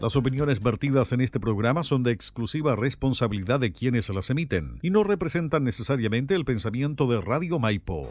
[0.00, 4.88] Las opiniones vertidas en este programa son de exclusiva responsabilidad de quienes las emiten y
[4.88, 8.10] no representan necesariamente el pensamiento de Radio Maipo.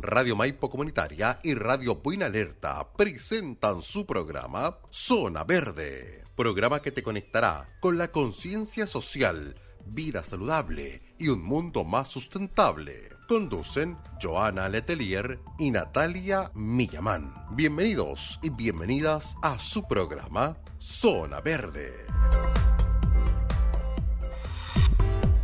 [0.00, 7.04] Radio Maipo Comunitaria y Radio Buena Alerta presentan su programa Zona Verde, programa que te
[7.04, 9.54] conectará con la conciencia social,
[9.86, 12.92] vida saludable y un mundo más sustentable.
[13.28, 17.34] Conducen Joana Letelier y Natalia Millamán.
[17.52, 21.90] Bienvenidos y bienvenidas a su programa Zona Verde.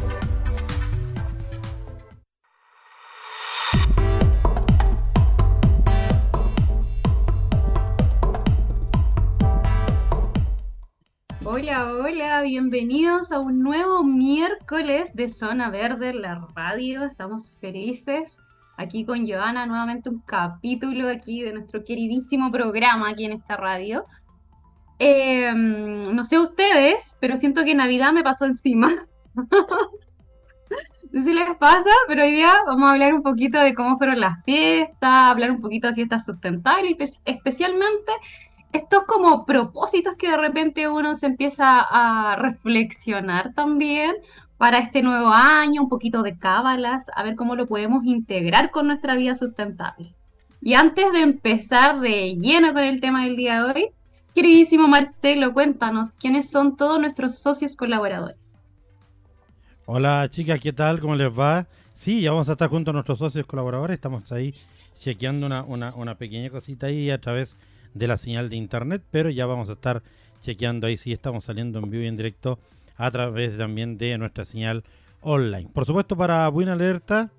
[11.54, 17.04] Hola, hola, bienvenidos a un nuevo miércoles de Zona Verde la radio.
[17.04, 18.38] Estamos felices
[18.78, 24.06] aquí con Joana, nuevamente un capítulo aquí de nuestro queridísimo programa aquí en esta radio.
[24.98, 29.06] Em, no sé ustedes, pero siento que Navidad me pasó encima.
[29.36, 29.50] no
[31.12, 34.22] sé si les pasa, pero hoy día vamos a hablar un poquito de cómo fueron
[34.22, 38.14] las fiestas, hablar un poquito de fiestas sustentables, especialmente
[38.73, 44.16] estos como propósitos que de repente uno se empieza a reflexionar también
[44.58, 48.87] para este nuevo año, un poquito de cábalas, a ver cómo lo podemos integrar con
[48.87, 50.14] nuestra vida sustentable.
[50.61, 53.89] Y antes de empezar de lleno con el tema del día de hoy,
[54.36, 58.64] queridísimo Marcelo, cuéntanos quiénes son todos nuestros socios colaboradores.
[59.86, 60.99] Hola chicas, ¿qué tal?
[60.99, 61.65] ¿Cómo les va?
[61.93, 64.54] Sí, ya vamos a estar junto a nuestros socios colaboradores, estamos ahí
[64.99, 67.58] chequeando una, una, una pequeña cosita ahí a través
[67.94, 70.04] la señal de internet, pero ya vamos a estar
[70.42, 72.60] chequeando ahí si estamos saliendo en vivo y en directo
[72.98, 74.84] a través también de nuestra señal
[75.22, 75.70] online.
[75.74, 77.32] Por supuesto, para Buena Alerta,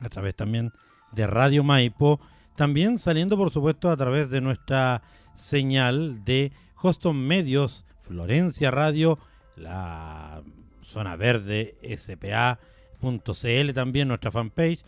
[0.00, 0.72] a través también
[1.12, 2.20] de Radio Maipo,
[2.56, 5.02] también saliendo, por supuesto, a través de nuestra
[5.34, 9.18] señal de Hoston Medios, Florencia Radio,
[9.56, 10.42] la
[10.82, 14.84] zona verde spa.cl también nuestra fanpage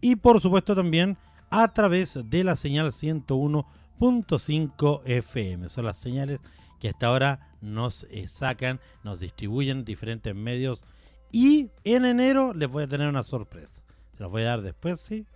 [0.00, 1.16] y por supuesto también
[1.50, 3.66] a través de la señal 101
[3.98, 5.68] .5 FM.
[5.68, 6.40] Son las señales
[6.80, 10.84] que hasta ahora nos eh, sacan, nos distribuyen diferentes medios.
[11.32, 13.82] Y en enero les voy a tener una sorpresa.
[14.16, 15.26] Se los voy a dar después, ¿sí?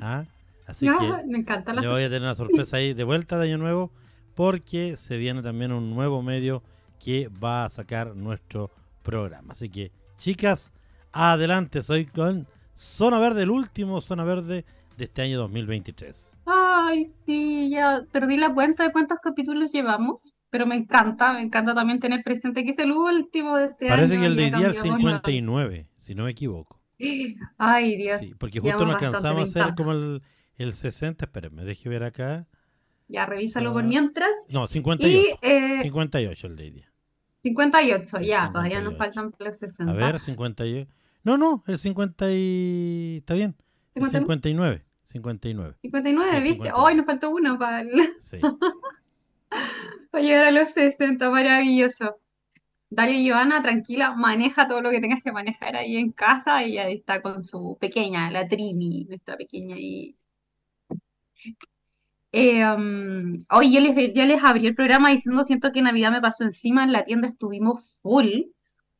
[0.00, 0.24] ¿Ah?
[0.66, 3.48] Así que me encanta la les voy a tener una sorpresa ahí de vuelta de
[3.48, 3.90] año nuevo
[4.34, 6.62] porque se viene también un nuevo medio
[6.98, 8.70] que va a sacar nuestro
[9.02, 9.52] programa.
[9.52, 10.72] Así que, chicas,
[11.12, 12.46] adelante, soy con
[12.76, 14.64] Zona Verde, el último Zona Verde
[14.96, 16.31] de este año 2023.
[16.44, 21.74] Ay, sí, ya perdí la cuenta de cuántos capítulos llevamos, pero me encanta, me encanta
[21.74, 23.94] también tener presente que es el último de este año.
[23.94, 26.80] Parece que el de hoy día es 59, si no me equivoco.
[27.58, 28.20] Ay, Dios.
[28.20, 30.22] Sí, porque justo nos alcanzamos a hacer como el,
[30.56, 32.46] el 60, espérenme, deje ver acá.
[33.08, 34.34] Ya, revísalo por mientras.
[34.48, 35.82] No, 58.
[35.82, 36.92] 58 el de hoy día.
[37.42, 39.92] 58, ya, todavía nos faltan los 60.
[39.92, 40.88] A ver, 58.
[41.24, 43.16] No, no, el 50 y...
[43.18, 43.56] está bien.
[43.94, 44.84] 59.
[45.04, 45.76] 59.
[45.82, 46.72] 59, ¿viste?
[46.72, 47.84] Hoy nos faltó uno para,
[48.20, 48.38] sí.
[50.10, 52.16] para llegar a los 60, maravilloso.
[52.90, 56.94] Dale, Joana, tranquila, maneja todo lo que tengas que manejar ahí en casa y ahí
[56.96, 60.14] está con su pequeña, la Trini, nuestra pequeña ahí.
[62.32, 66.20] Eh, um, hoy yo les, yo les abrí el programa diciendo, siento que Navidad me
[66.20, 68.44] pasó encima, en la tienda estuvimos full,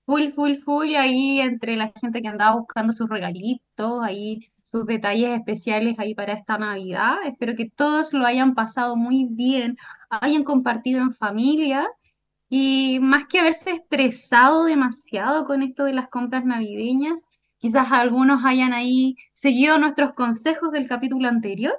[0.07, 4.41] full, full, full, ahí entre la gente que andaba buscando sus regalitos, ahí
[4.73, 7.17] sus detalles especiales ahí para esta Navidad.
[7.27, 9.77] Espero que todos lo hayan pasado muy bien,
[10.09, 11.87] hayan compartido en familia
[12.49, 17.27] y más que haberse estresado demasiado con esto de las compras navideñas,
[17.59, 21.75] quizás algunos hayan ahí seguido nuestros consejos del capítulo anterior.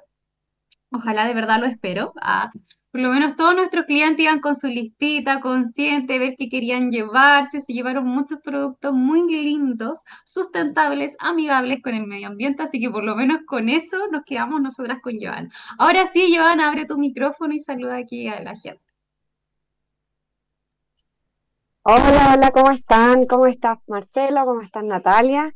[0.91, 2.13] Ojalá de verdad lo espero.
[2.21, 2.51] Ah,
[2.93, 7.59] por lo menos todos nuestros clientes iban con su listita, consciente, ver qué querían llevarse,
[7.59, 13.03] se llevaron muchos productos muy lindos, sustentables, amigables con el medio ambiente, así que por
[13.03, 15.51] lo menos con eso nos quedamos nosotras con Joan.
[15.79, 18.83] Ahora sí, Joan, abre tu micrófono y saluda aquí a la gente.
[21.81, 23.25] Hola, hola, ¿cómo están?
[23.25, 24.45] ¿Cómo estás Marcelo?
[24.45, 25.55] ¿Cómo estás Natalia?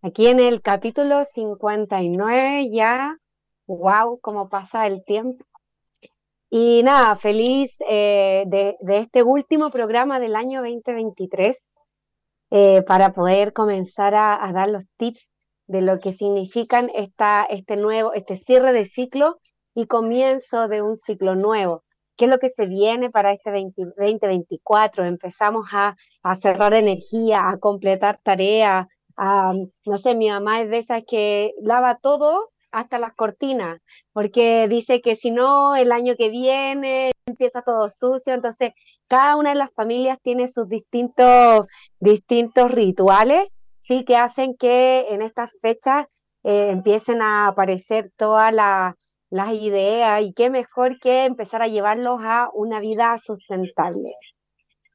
[0.00, 3.18] Aquí en el capítulo 59 ya,
[3.66, 5.45] wow, cómo pasa el tiempo.
[6.50, 11.74] Y nada, feliz eh, de, este último programa del año 2023
[12.50, 15.32] eh, para poder comenzar a, dar los tips
[15.66, 19.40] de lo que significan esta, este nuevo, este cierre de ciclo
[19.74, 21.80] y comienzo de un ciclo nuevo.
[22.16, 25.04] ¿Qué es lo que se viene para este 2024?
[25.04, 29.52] Empezamos a, a cerrar energía, a completar tareas, a,
[29.84, 33.80] no sé, mi mamá es de esas que lava todo hasta las cortinas,
[34.12, 38.72] porque dice que si no, el año que viene empieza todo sucio, entonces
[39.08, 41.66] cada una de las familias tiene sus distintos,
[42.00, 43.48] distintos rituales,
[43.80, 46.06] sí, que hacen que en estas fechas
[46.44, 52.50] eh, empiecen a aparecer todas las ideas y qué mejor que empezar a llevarlos a
[52.52, 54.12] una vida sustentable.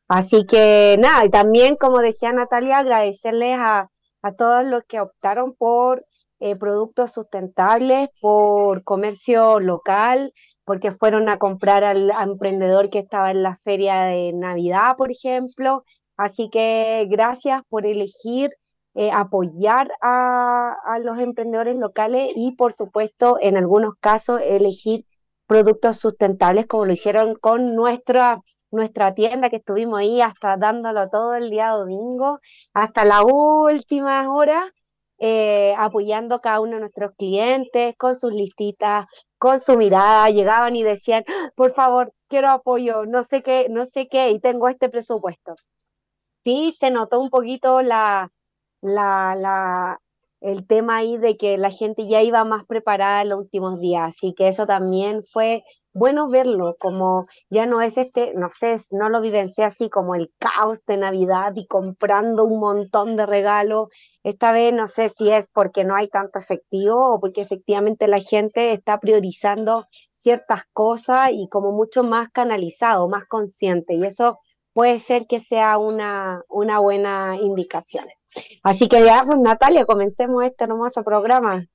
[0.08, 3.90] Así que nada, y también como decía Natalia, agradecerles a,
[4.22, 6.06] a todos los que optaron por
[6.42, 10.34] eh, productos sustentables, por comercio local,
[10.66, 15.84] porque fueron a comprar al emprendedor que estaba en la feria de Navidad, por ejemplo.
[16.18, 18.50] Así que gracias por elegir
[18.96, 25.06] eh, apoyar a, los emprendedores locales y, por supuesto, en algunos casos, elegir
[25.46, 28.42] productos sustentables como lo hicieron con nuestra,
[28.72, 32.40] nuestra tienda que estuvimos ahí hasta dándolo todo el día domingo,
[32.74, 34.74] hasta la última hora.
[35.24, 39.06] Eh, apoyando a cada uno de nuestros clientes con sus listitas,
[39.38, 41.24] con su mirada, llegaban y decían,
[41.56, 45.54] por favor, quiero apoyo, no sé qué, no sé qué, y tengo este presupuesto.
[46.44, 48.32] Sí, se notó un poquito la,
[48.82, 50.00] la, la,
[50.42, 54.08] el tema ahí de que la gente ya iba más preparada en los últimos días,
[54.08, 59.10] así que eso también fue bueno verlo, como ya no es este, no sé, no
[59.10, 63.90] lo vivencié así como el caos de Navidad y comprando un montón de regalos.
[64.24, 68.20] Esta vez no sé si es porque no hay tanto efectivo o porque efectivamente la
[68.20, 73.96] gente está priorizando ciertas cosas y como mucho más canalizado, más consciente.
[73.96, 74.40] Y eso
[74.74, 78.06] puede ser que sea una, una buena indicación.
[78.64, 81.66] Así que ya, pues Natalia, comencemos este hermoso programa.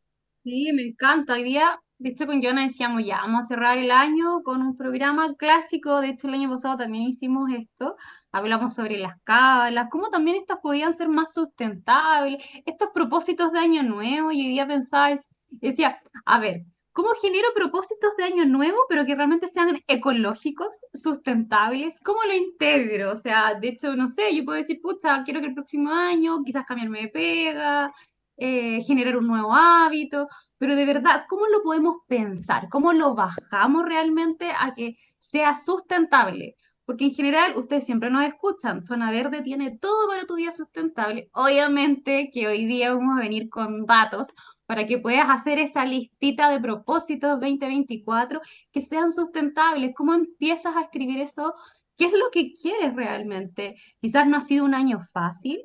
[0.43, 1.35] Sí, me encanta.
[1.35, 4.77] Hoy día de hecho, con Jonah decíamos, ya, vamos a cerrar el año con un
[4.77, 6.01] programa clásico.
[6.01, 7.97] De hecho, el año pasado también hicimos esto.
[8.33, 13.83] Hablamos sobre las cábalas, cómo también estas podían ser más sustentables, estos propósitos de año
[13.83, 14.31] nuevo.
[14.31, 15.17] Y hoy día pensaba,
[15.49, 15.97] decía,
[16.27, 22.01] a ver, ¿cómo genero propósitos de año nuevo, pero que realmente sean ecológicos, sustentables?
[22.03, 23.13] ¿Cómo lo integro?
[23.13, 26.43] O sea, de hecho, no sé, yo puedo decir, pucha, quiero que el próximo año
[26.45, 27.87] quizás cambiarme de pega,
[28.37, 30.29] eh, generar un nuevo hábito,
[30.59, 32.69] pero de verdad, ¿cómo lo podemos pensar?
[32.71, 36.55] ¿Cómo lo bajamos realmente a que sea sustentable?
[36.85, 41.29] Porque en general ustedes siempre nos escuchan, Zona Verde tiene todo para tu día sustentable.
[41.33, 44.29] Obviamente que hoy día vamos a venir con datos
[44.67, 48.41] para que puedas hacer esa listita de propósitos 2024
[48.73, 49.95] que sean sustentables.
[49.97, 51.55] ¿Cómo empiezas a escribir eso?
[51.97, 53.77] ¿Qué es lo que quieres realmente?
[54.01, 55.63] Quizás no ha sido un año fácil,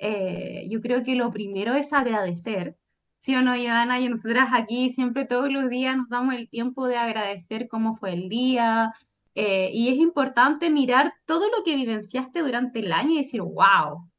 [0.00, 2.76] eh, yo creo que lo primero es agradecer.
[3.18, 4.00] ¿Sí o no, Ivana?
[4.00, 8.14] Y nosotras aquí siempre todos los días nos damos el tiempo de agradecer cómo fue
[8.14, 8.92] el día.
[9.34, 13.94] Eh, y es importante mirar todo lo que vivenciaste durante el año y decir, wow.
[13.96, 14.10] O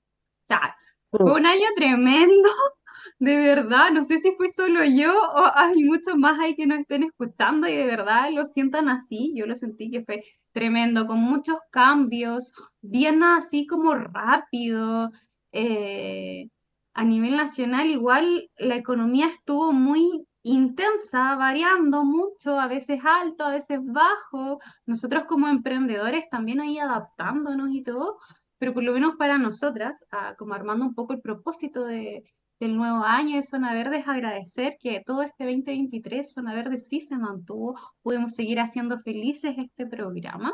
[0.43, 0.75] sea,
[1.09, 2.49] fue un año tremendo,
[3.19, 3.89] de verdad.
[3.91, 7.67] No sé si fue solo yo o hay muchos más ahí que nos estén escuchando
[7.67, 9.33] y de verdad lo sientan así.
[9.35, 15.11] Yo lo sentí que fue tremendo, con muchos cambios, bien así como rápido.
[15.51, 16.49] Eh,
[16.93, 23.51] a nivel nacional igual la economía estuvo muy intensa, variando mucho, a veces alto, a
[23.51, 24.59] veces bajo.
[24.85, 28.17] Nosotros como emprendedores también ahí adaptándonos y todo,
[28.57, 30.05] pero por lo menos para nosotras,
[30.37, 32.23] como armando un poco el propósito de,
[32.61, 37.01] del nuevo año de Zona Verde es agradecer que todo este 2023 Zona Verde sí
[37.01, 40.53] se mantuvo, pudimos seguir haciendo felices este programa.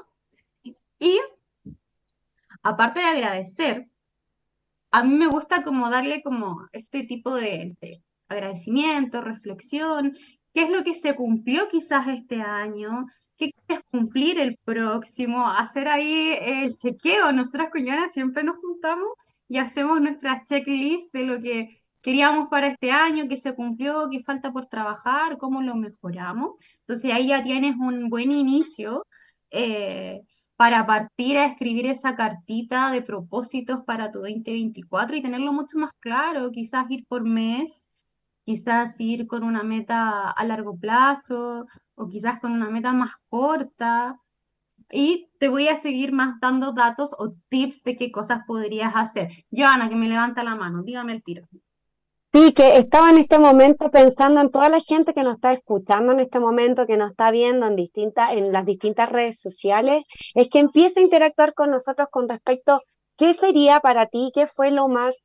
[0.99, 1.19] Y
[2.63, 3.89] aparte de agradecer,
[4.97, 7.71] a mí me gusta como darle como este tipo de,
[8.27, 10.13] agradecimiento, reflexión,
[10.53, 13.05] qué es lo que se cumplió quizás este año,
[13.37, 17.31] qué quieres cumplir el próximo, hacer ahí el chequeo.
[17.31, 19.09] Nosotras con siempre nos juntamos
[19.47, 24.19] y hacemos nuestra checklist de lo que queríamos para este año, qué se cumplió, qué
[24.21, 26.55] falta por trabajar, cómo lo mejoramos.
[26.79, 29.05] Entonces ahí ya tienes un buen inicio
[29.51, 30.23] eh,
[30.57, 35.93] para partir a escribir esa cartita de propósitos para tu 2024 y tenerlo mucho más
[35.99, 37.87] claro, quizás ir por mes,
[38.45, 44.11] quizás ir con una meta a largo plazo o quizás con una meta más corta.
[44.91, 49.29] Y te voy a seguir más dando datos o tips de qué cosas podrías hacer.
[49.51, 51.47] Joana, que me levanta la mano, dígame el tiro.
[52.33, 56.11] Sí, que estaba en este momento pensando en toda la gente que nos está escuchando
[56.11, 60.03] en este momento, que nos está viendo en distintas, en las distintas redes sociales,
[60.35, 62.81] es que empiece a interactuar con nosotros con respecto,
[63.17, 64.31] ¿qué sería para ti?
[64.33, 65.15] ¿Qué fue lo más,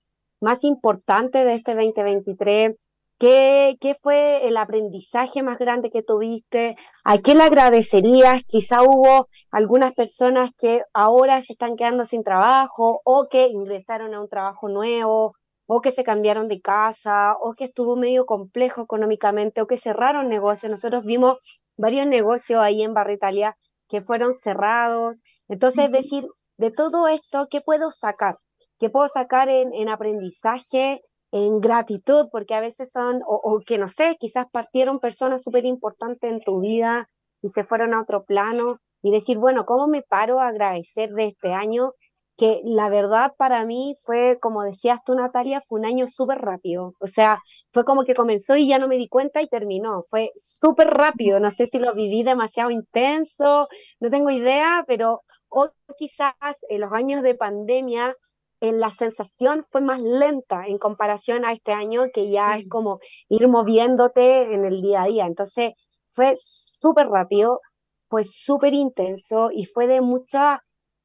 [0.40, 2.76] más importante de este 2023?
[3.18, 6.76] ¿Qué, ¿Qué fue el aprendizaje más grande que tuviste?
[7.04, 8.42] ¿A qué le agradecerías?
[8.46, 14.20] Quizá hubo algunas personas que ahora se están quedando sin trabajo o que ingresaron a
[14.20, 15.34] un trabajo nuevo
[15.74, 20.28] o que se cambiaron de casa, o que estuvo medio complejo económicamente, o que cerraron
[20.28, 20.70] negocios.
[20.70, 21.38] Nosotros vimos
[21.78, 23.56] varios negocios ahí en Barritalia
[23.88, 25.22] que fueron cerrados.
[25.48, 26.26] Entonces, es decir,
[26.58, 28.34] de todo esto, ¿qué puedo sacar?
[28.78, 31.00] ¿Qué puedo sacar en, aprendizaje,
[31.30, 32.28] en gratitud?
[32.30, 36.42] Porque a veces son, o, o que no sé, quizás partieron personas súper importantes en
[36.42, 37.08] tu vida
[37.40, 41.28] y se fueron a otro plano y decir, bueno, ¿cómo me paro a agradecer de
[41.28, 41.94] este año
[42.36, 46.94] que la verdad para mí fue, como decías tú, Natalia, fue un año súper rápido.
[47.00, 47.38] O sea,
[47.72, 50.04] fue como que comenzó y ya no me di cuenta y terminó.
[50.10, 51.40] Fue súper rápido.
[51.40, 53.68] No sé si lo viví demasiado intenso,
[54.00, 56.34] no tengo idea, pero o quizás
[56.68, 58.14] en los años de pandemia
[58.60, 62.98] en la sensación fue más lenta en comparación a este año que ya es como
[63.28, 65.26] ir moviéndote en el día a día.
[65.26, 65.72] Entonces
[66.10, 67.60] fue súper rápido,
[68.08, 70.60] fue súper intenso y fue de mucha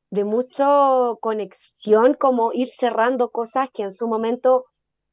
[0.10, 0.68] de mucha
[1.20, 4.66] conexión, como ir cerrando cosas que en su momento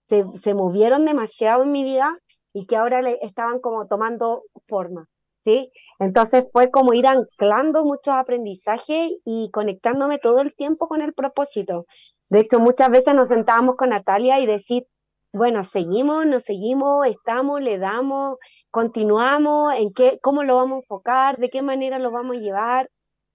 [0.08, 2.18] se, se, movieron demasiado en mi vida
[2.52, 5.08] y que ahora le estaban como tomando forma,
[5.44, 5.70] ¿sí?
[5.98, 11.86] Entonces fue como ir anclando muchos aprendizajes y conectándome todo el tiempo con el propósito.
[12.30, 14.86] De hecho, muchas veces nos sentábamos con Natalia y decir,
[15.32, 18.38] bueno, seguimos, nos seguimos, estamos, le damos,
[18.70, 22.90] continuamos, en qué, cómo lo vamos a enfocar, de qué manera lo vamos a llevar.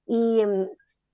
[0.05, 0.67] Y, em,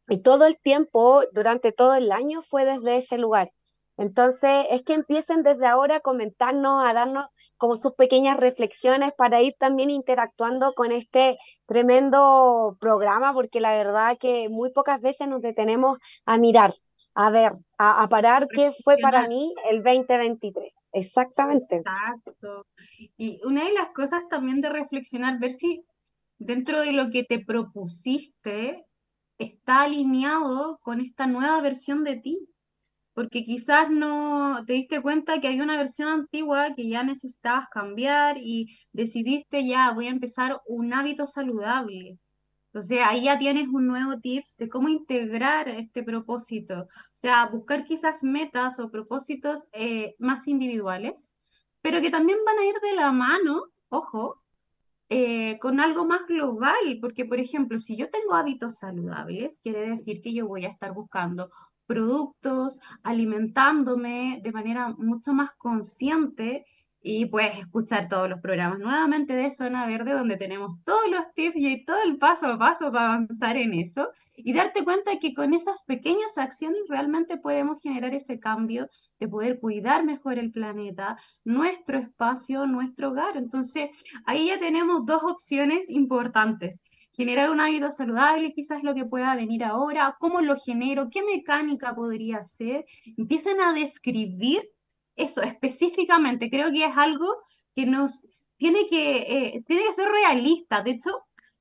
[0.07, 3.51] y todo el tiempo, durante todo el año, fue desde ese lugar.
[3.97, 9.41] Entonces, es que empiecen desde ahora a comentarnos, a darnos como sus pequeñas reflexiones para
[9.41, 15.41] ir también interactuando con este tremendo programa, porque la verdad que muy pocas veces nos
[15.41, 16.75] detenemos a mirar,
[17.13, 20.89] a ver, a, parar qué fue para mí el 2023.
[20.91, 21.77] Exactamente.
[21.77, 22.65] Exacto.
[23.17, 25.85] Y una de las cosas también de reflexionar, ver si
[26.37, 28.85] dentro de lo que te propusiste,
[29.37, 32.39] está alineado con esta nueva versión de ti,
[33.13, 38.37] porque quizás no te diste cuenta que hay una versión antigua que ya necesitabas cambiar
[38.37, 42.19] y decidiste ya, voy a empezar un hábito saludable.
[42.67, 46.81] Entonces ahí ya tienes un nuevo tips de cómo integrar este propósito.
[46.81, 51.29] O sea, buscar quizás metas o propósitos eh, más individuales,
[51.81, 54.43] pero que también van a ir de la mano, ojo,
[55.09, 60.21] eh, con algo más global, porque por ejemplo, si yo tengo hábitos saludables, quiere decir
[60.21, 61.51] que yo voy a estar buscando
[61.85, 66.65] productos, alimentándome de manera mucho más consciente
[67.01, 71.55] y puedes escuchar todos los programas nuevamente de Zona Verde, donde tenemos todos los tips
[71.57, 75.53] y todo el paso a paso para avanzar en eso y darte cuenta que con
[75.53, 78.89] esas pequeñas acciones realmente podemos generar ese cambio
[79.19, 83.37] de poder cuidar mejor el planeta, nuestro espacio, nuestro hogar.
[83.37, 83.89] Entonces,
[84.25, 86.81] ahí ya tenemos dos opciones importantes
[87.15, 91.95] generar un hábito saludable, quizás lo que pueda venir ahora, cómo lo genero, qué mecánica
[91.95, 92.83] podría ser.
[93.17, 94.69] Empiezan a describir
[95.15, 97.25] eso específicamente, creo que es algo
[97.73, 98.27] que nos
[98.57, 100.81] tiene que, eh, tiene que ser realista.
[100.81, 101.11] De hecho,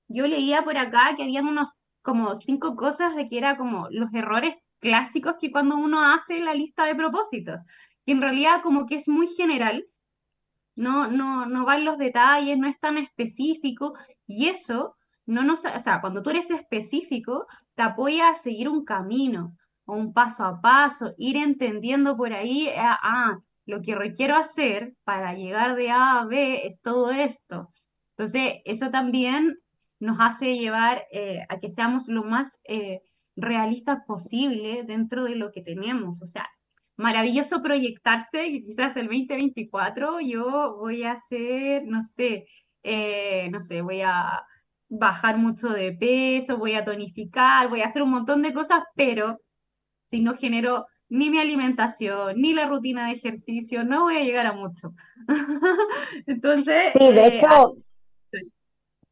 [0.09, 1.71] yo leía por acá que habían unos
[2.05, 6.55] como cinco cosas de que era como los errores clásicos que cuando uno hace la
[6.55, 7.61] lista de propósitos,
[8.07, 9.87] que en realidad como que es muy general,
[10.77, 13.95] no, no, no va en los detalles, no es tan específico,
[14.27, 14.97] y eso
[15.27, 19.57] no nos, o sea, cuando tú eres específico, te apoya a seguir un camino
[19.87, 25.35] un paso a paso, ir entendiendo por ahí, ah, ah, lo que requiero hacer para
[25.35, 27.71] llegar de A a B es todo esto.
[28.11, 29.59] Entonces, eso también
[30.05, 33.01] nos hace llevar eh, a que seamos lo más eh,
[33.37, 36.21] realistas posible dentro de lo que tenemos.
[36.23, 36.47] O sea,
[36.97, 42.47] maravilloso proyectarse, y quizás el 2024 yo voy a hacer, no sé,
[42.83, 44.45] eh, no sé, voy a
[44.89, 49.41] bajar mucho de peso, voy a tonificar, voy a hacer un montón de cosas, pero
[50.11, 54.47] si no genero ni mi alimentación, ni la rutina de ejercicio, no voy a llegar
[54.47, 54.93] a mucho.
[56.27, 57.75] Entonces, Sí, de hecho,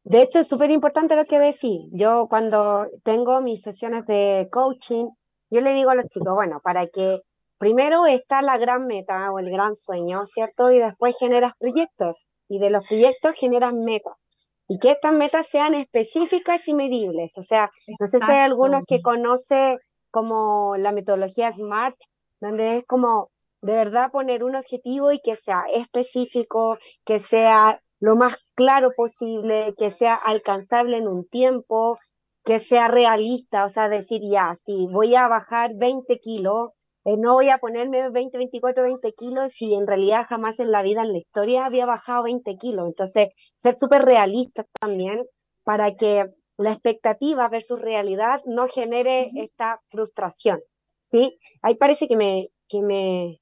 [0.03, 1.87] de hecho es súper importante lo que decís.
[1.91, 5.07] Yo cuando tengo mis sesiones de coaching,
[5.49, 7.21] yo le digo a los chicos, bueno, para que
[7.57, 10.71] primero está la gran meta o el gran sueño, ¿cierto?
[10.71, 14.25] Y después generas proyectos y de los proyectos generas metas.
[14.67, 17.37] Y que estas metas sean específicas y medibles.
[17.37, 17.69] O sea,
[17.99, 19.77] no sé si hay algunos que conoce
[20.09, 21.95] como la metodología SMART,
[22.41, 23.29] donde es como
[23.61, 29.73] de verdad poner un objetivo y que sea específico, que sea lo más claro posible,
[29.77, 31.95] que sea alcanzable en un tiempo,
[32.43, 36.71] que sea realista, o sea, decir ya, si voy a bajar 20 kilos,
[37.05, 40.81] eh, no voy a ponerme 20, 24, 20 kilos si en realidad jamás en la
[40.81, 42.87] vida, en la historia, había bajado 20 kilos.
[42.87, 45.23] Entonces, ser súper realista también
[45.63, 46.25] para que
[46.57, 50.59] la expectativa versus realidad no genere esta frustración,
[50.97, 51.39] ¿sí?
[51.61, 53.39] Ahí parece que me, que me,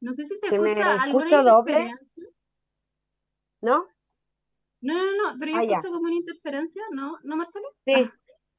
[0.00, 1.92] No sé si se me escucha escucho doble.
[3.60, 3.86] ¿no?
[4.80, 7.18] No, no, no, pero yo Ah, ya, escucho como una interferencia, ¿no?
[7.22, 7.68] ¿No, Marcelo?
[7.84, 8.10] sí,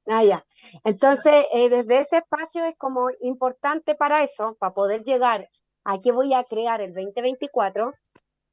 [0.07, 0.45] ah, ya.
[0.83, 5.49] Entonces, eh, desde ese espacio es como importante para eso, para poder llegar
[5.83, 7.91] a qué voy a crear el 2024,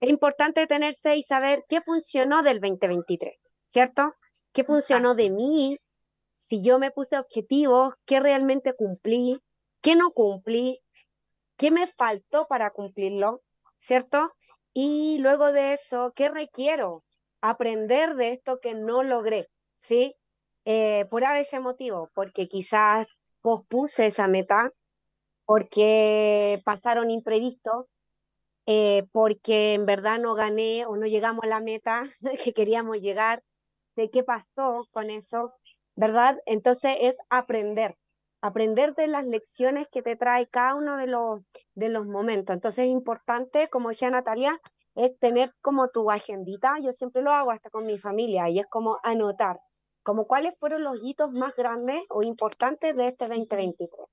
[0.01, 3.35] es importante detenerse y saber qué funcionó del 2023,
[3.65, 4.15] ¿cierto?
[4.53, 5.79] ¿Qué funcionó de mí?
[6.37, 9.41] Si yo me puse objetivos, ¿qué realmente cumplí?
[9.83, 10.81] ¿Qué no cumplí?
[11.57, 13.43] ¿Qué me faltó para cumplirlo?
[13.77, 14.33] ¿Cierto?
[14.73, 17.03] Y luego de eso, ¿qué requiero?
[17.41, 20.15] Aprender de esto que no logré, ¿sí?
[20.65, 24.73] Eh, por ese motivo, porque quizás pospuse esa meta,
[25.45, 27.87] porque pasaron imprevistos,
[28.67, 32.03] eh, porque en verdad no gané o no llegamos a la meta
[32.45, 33.43] que queríamos llegar,
[33.97, 35.55] de qué pasó con eso,
[35.97, 36.37] ¿verdad?
[36.47, 37.97] Entonces es aprender,
[38.41, 41.41] aprender de las lecciones que te trae cada uno de los,
[41.75, 42.55] de los momentos.
[42.55, 44.61] Entonces es importante, como decía Natalia,
[44.99, 48.67] es tener como tu agendita, yo siempre lo hago hasta con mi familia, y es
[48.69, 49.59] como anotar,
[50.03, 53.35] como cuáles fueron los hitos más grandes o importantes de este Ujú.
[53.35, 54.07] 2023.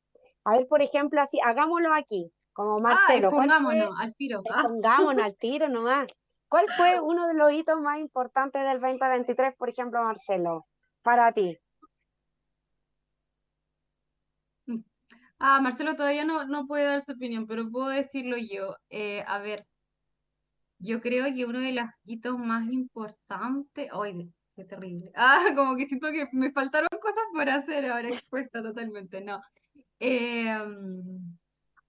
[0.45, 4.41] A ver, por ejemplo, así, hagámoslo aquí, como Ah, Marcelo, ¿cuál fue expongámonos al tiro.
[4.49, 6.07] Ah, pongámonos al tiro nomás.
[6.49, 10.65] ¿Cuál fue uno de los hitos más importantes del 2023, por ejemplo, Marcelo,
[11.03, 11.57] para ti?
[14.67, 14.79] mm.
[15.39, 18.75] Ah, Marcelo todavía no, no puede dar su opinión, pero puedo decirlo yo.
[18.89, 19.67] Eh, a ver,
[20.79, 23.89] yo creo que uno de los hitos más importantes.
[23.91, 25.11] ¡Ay, qué terrible!
[25.15, 29.21] Ah, como que siento que me faltaron cosas por hacer ahora expuesta totalmente.
[29.21, 29.41] No.
[29.99, 30.57] Eh,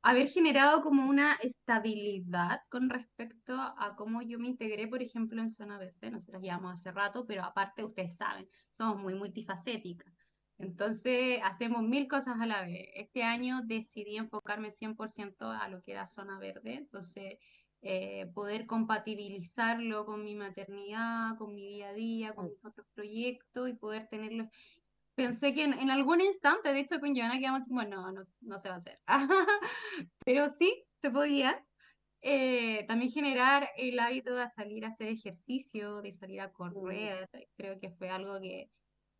[0.06, 5.50] haber generado como una estabilidad con respecto a cómo yo me integré, por ejemplo, en
[5.50, 6.12] Zona Verde.
[6.12, 10.12] Nosotros llevamos hace rato, pero aparte, ustedes saben, somos muy multifacéticas.
[10.58, 12.88] Entonces, hacemos mil cosas a la vez.
[12.94, 16.74] Este año decidí enfocarme 100% a lo que era Zona Verde.
[16.74, 17.38] Entonces,
[17.82, 23.68] eh, poder compatibilizarlo con mi maternidad, con mi día a día, con mis otros proyectos
[23.68, 24.48] y poder tenerlo
[25.14, 28.22] Pensé que en, en algún instante, de hecho con Joana quedamos así, bueno, no, no,
[28.40, 29.00] no se va a hacer.
[30.24, 31.64] Pero sí, se podía.
[32.20, 37.28] Eh, también generar el hábito de salir a hacer ejercicio, de salir a Mm, correr.
[37.56, 38.70] Creo que fue algo que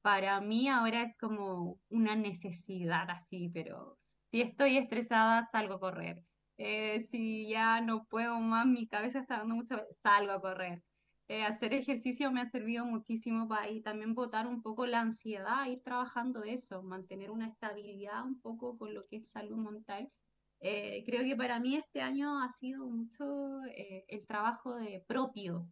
[0.03, 3.99] para mí ahora es como una necesidad así, pero
[4.31, 6.23] si estoy estresada, salgo a correr.
[6.59, 10.83] Eh, si ya no puedo más, mi cabeza está dando mucho, salgo a correr
[11.29, 15.67] eh, hacer ejercicio me ha servido muchísimo para ir también botar un poco la ansiedad,
[15.67, 20.09] ir trabajando eso, mantener una estabilidad un poco con lo que es salud mental.
[20.61, 25.67] Eh, creo que para mí este año ha sido mucho eh, el trabajo de propio,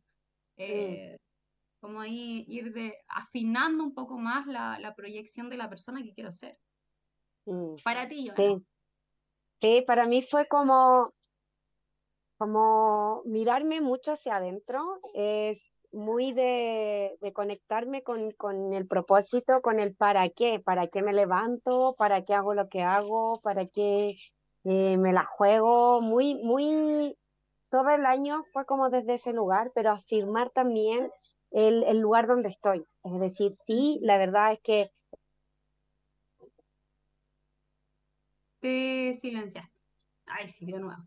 [0.57, 1.15] mm,
[1.81, 6.15] como ahí ir de, afinando un poco más la, la proyección de la persona que
[6.15, 6.59] quiero ser.
[7.47, 7.77] mm.
[7.85, 8.43] Para ti, Joana.
[8.43, 8.67] Sí,
[9.65, 11.15] sí, para mí fue como,
[12.37, 15.59] como mirarme mucho hacia adentro, es
[15.91, 21.15] muy de, de conectarme con, con el propósito, con el para qué, para qué me
[21.15, 24.17] levanto, para qué hago lo que hago, para qué
[24.65, 27.17] eh, me la juego, muy, muy,
[27.71, 31.11] todo el año fue como desde ese lugar, pero afirmar también
[31.53, 32.85] el, el lugar donde estoy.
[33.03, 34.91] Es decir, sí, la verdad es que
[38.65, 39.79] Te silenciaste.
[40.25, 41.03] Ay, sí, de nuevo.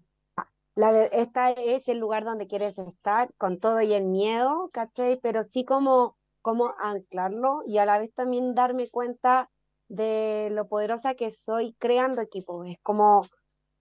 [0.76, 5.20] la, esta es el lugar donde quieres estar, con todo y el miedo, ¿cachai?
[5.24, 9.50] Pero sí como, como anclarlo y a la vez también darme cuenta
[9.88, 12.68] de lo poderosa que soy creando equipos.
[12.68, 13.26] Es como,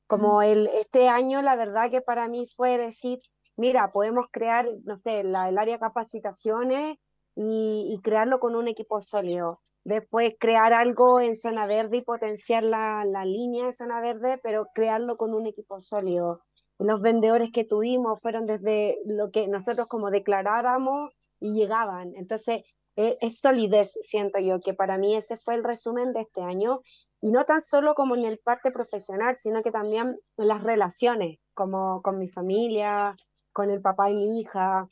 [0.06, 3.18] como el, este año, la verdad que para mí fue decir,
[3.58, 6.96] mira, podemos crear, no sé, la, el área de capacitaciones
[7.34, 9.60] y, y crearlo con un equipo sólido.
[9.86, 14.66] Después crear algo en zona verde y potenciar la, la línea de zona verde, pero
[14.74, 16.42] crearlo con un equipo sólido.
[16.78, 22.12] Los vendedores que tuvimos fueron desde lo que nosotros como declaráramos y llegaban.
[22.16, 22.64] Entonces,
[22.96, 26.80] e, es, solidez, siento yo, que para mí ese fue el resumen de este año,
[27.20, 31.38] y no tan solo como en el parte profesional, sino que también en las relaciones,
[31.54, 33.14] como con mi familia,
[33.52, 34.88] con el papá y mi hija,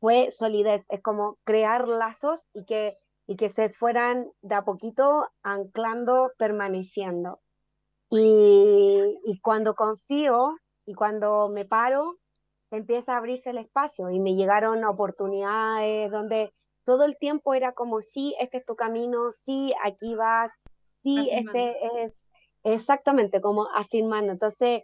[0.00, 5.28] fue solidez, es como crear lazos y que, y que se fueran de a poquito
[5.42, 7.40] anclando, permaneciendo.
[8.10, 10.54] Y, y cuando confío
[10.86, 12.18] y cuando me paro,
[12.70, 16.52] empieza a abrirse el espacio y me llegaron oportunidades donde
[16.84, 20.52] todo el tiempo era como, sí, este es tu camino, sí, aquí vas,
[20.98, 22.28] sí, este es
[22.62, 24.32] exactamente como afirmando.
[24.32, 24.82] Entonces,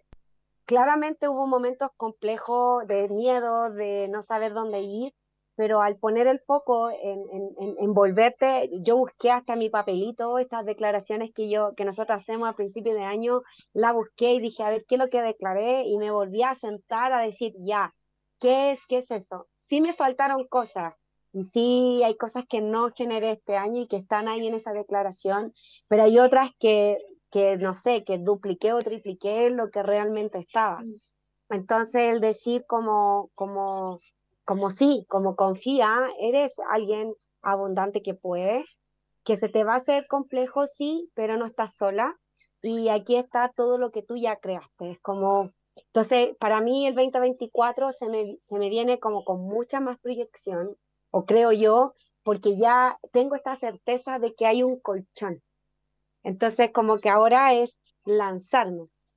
[0.64, 5.12] claramente hubo momentos complejos de miedo, de no saber dónde ir,
[5.60, 10.64] pero al poner el foco en, en, en, volverte, yo busqué hasta mi papelito, estas
[10.64, 13.42] declaraciones que yo, que nosotros hacemos a principio de año,
[13.74, 15.82] la busqué y dije, a ver, ¿qué es lo que declaré?
[15.82, 17.94] Y me volví a sentar a decir, ya,
[18.38, 19.48] ¿qué es, qué es eso?
[19.54, 20.96] Sí me faltaron cosas,
[21.34, 24.72] y sí, hay cosas que no generé este año y que están ahí en esa
[24.72, 25.52] declaración,
[25.88, 26.96] pero hay otras que,
[27.30, 30.78] que no sé, que dupliqué o tripliqué lo que realmente estaba.
[31.50, 33.98] Entonces, el decir como, como,
[34.50, 38.64] como sí, como confía, eres alguien abundante que puede,
[39.22, 42.18] que se te va a hacer complejo, sí, pero no estás sola.
[42.60, 44.90] Y aquí está todo lo que tú ya creaste.
[44.90, 49.78] Es como, entonces, para mí el 2024 se me, se me viene como con mucha
[49.78, 50.76] más proyección,
[51.12, 55.40] o creo yo, porque ya tengo esta certeza de que hay un colchón.
[56.24, 59.14] Entonces, como que ahora es lanzarnos.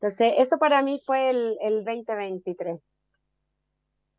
[0.00, 2.78] Entonces, eso para mí fue el, el 2023.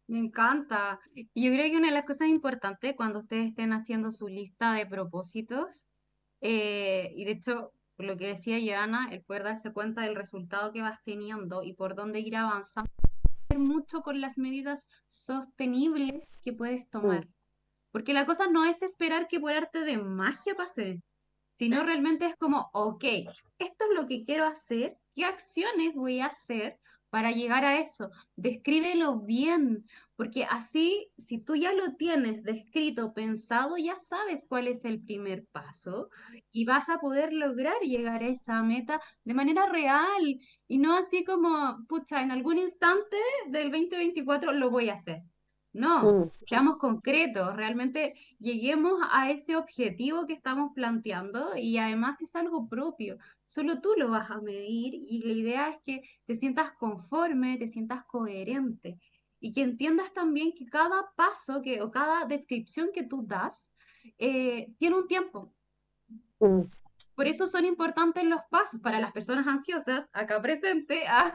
[0.07, 0.99] Me encanta.
[1.13, 4.73] Y yo creo que una de las cosas importantes cuando ustedes estén haciendo su lista
[4.73, 5.67] de propósitos,
[6.41, 10.81] eh, y de hecho, lo que decía Joana, el poder darse cuenta del resultado que
[10.81, 12.89] vas teniendo y por dónde ir avanzando
[13.57, 17.27] mucho con las medidas sostenibles que puedes tomar.
[17.91, 21.01] Porque la cosa no es esperar que por arte de magia pase,
[21.57, 23.03] sino realmente es como, ok,
[23.57, 26.77] esto es lo que quiero hacer, ¿qué acciones voy a hacer
[27.09, 28.09] para llegar a eso.
[28.35, 34.85] Descríbelo bien, porque así, si tú ya lo tienes descrito, pensado, ya sabes cuál es
[34.85, 36.09] el primer paso
[36.51, 41.23] y vas a poder lograr llegar a esa meta de manera real y no así
[41.23, 43.17] como, pucha, en algún instante
[43.49, 45.21] del 2024 lo voy a hacer.
[45.77, 46.29] No, mm.
[46.43, 53.19] seamos concretos, realmente lleguemos a ese objetivo que estamos planteando y además es algo propio,
[53.45, 57.67] solo tú lo vas a medir y la idea es que te sientas conforme, te
[57.67, 58.97] sientas coherente
[59.39, 63.71] y que entiendas también que cada paso que, o cada descripción que tú das
[64.17, 65.53] eh, tiene un tiempo.
[66.39, 66.61] Mm.
[67.17, 71.33] Por eso son importantes los pasos para las personas ansiosas, acá presente, ah,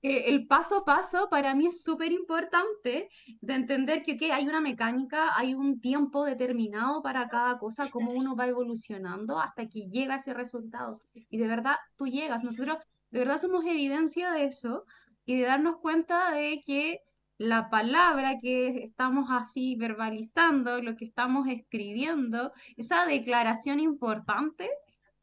[0.00, 3.10] el paso a paso para mí es súper importante
[3.42, 8.36] de entender que hay una mecánica, hay un tiempo determinado para cada cosa, cómo uno
[8.36, 10.98] va evolucionando hasta que llega ese resultado.
[11.12, 12.78] Y de verdad, tú llegas, nosotros
[13.10, 14.86] de verdad somos evidencia de eso
[15.26, 17.00] y de darnos cuenta de que
[17.36, 24.66] la palabra que estamos así verbalizando, lo que estamos escribiendo, esa declaración importante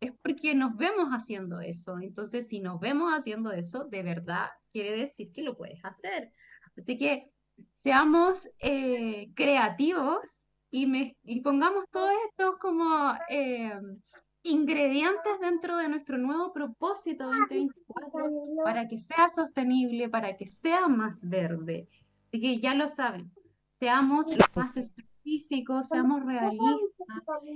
[0.05, 1.99] es porque nos vemos haciendo eso.
[1.99, 6.31] Entonces, si nos vemos haciendo eso, de verdad quiere decir que lo puedes hacer.
[6.77, 7.31] Así que
[7.73, 13.79] seamos eh, creativos y, me, y, pongamos todos estos como eh,
[14.43, 21.27] ingredientes dentro de nuestro nuevo propósito 2024 para que sea sostenible, para que sea más
[21.27, 21.87] verde.
[22.27, 23.31] Así que ya lo saben,
[23.71, 26.81] seamos más específicos, seamos realistas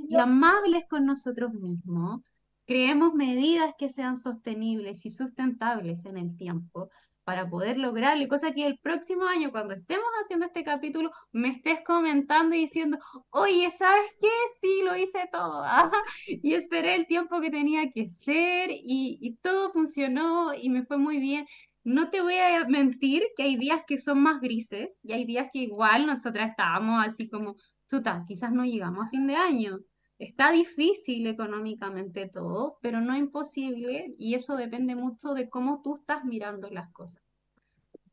[0.07, 2.21] y amables con nosotros mismos
[2.69, 6.91] creemos medidas que sean sostenibles y sustentables en el tiempo
[7.23, 11.79] para poder lograrlo, cosa que el próximo año, cuando estemos haciendo este capítulo, me estés
[11.84, 12.99] comentando y diciendo,
[13.32, 14.27] oye, ¿sabes qué?
[14.62, 15.63] Sí, lo hice todo,
[16.27, 20.99] y esperé el tiempo que tenía que ser y, y todo funcionó y me fue
[20.99, 21.47] muy bien.
[21.84, 25.49] No te voy a mentir que hay días que son más grises y hay días
[25.51, 27.55] que igual nosotras estábamos así como,
[27.89, 29.79] chuta, quizás no llegamos a fin de año,
[30.19, 36.25] Está difícil económicamente todo, pero no imposible y eso depende mucho de cómo tú estás
[36.25, 37.23] mirando las cosas.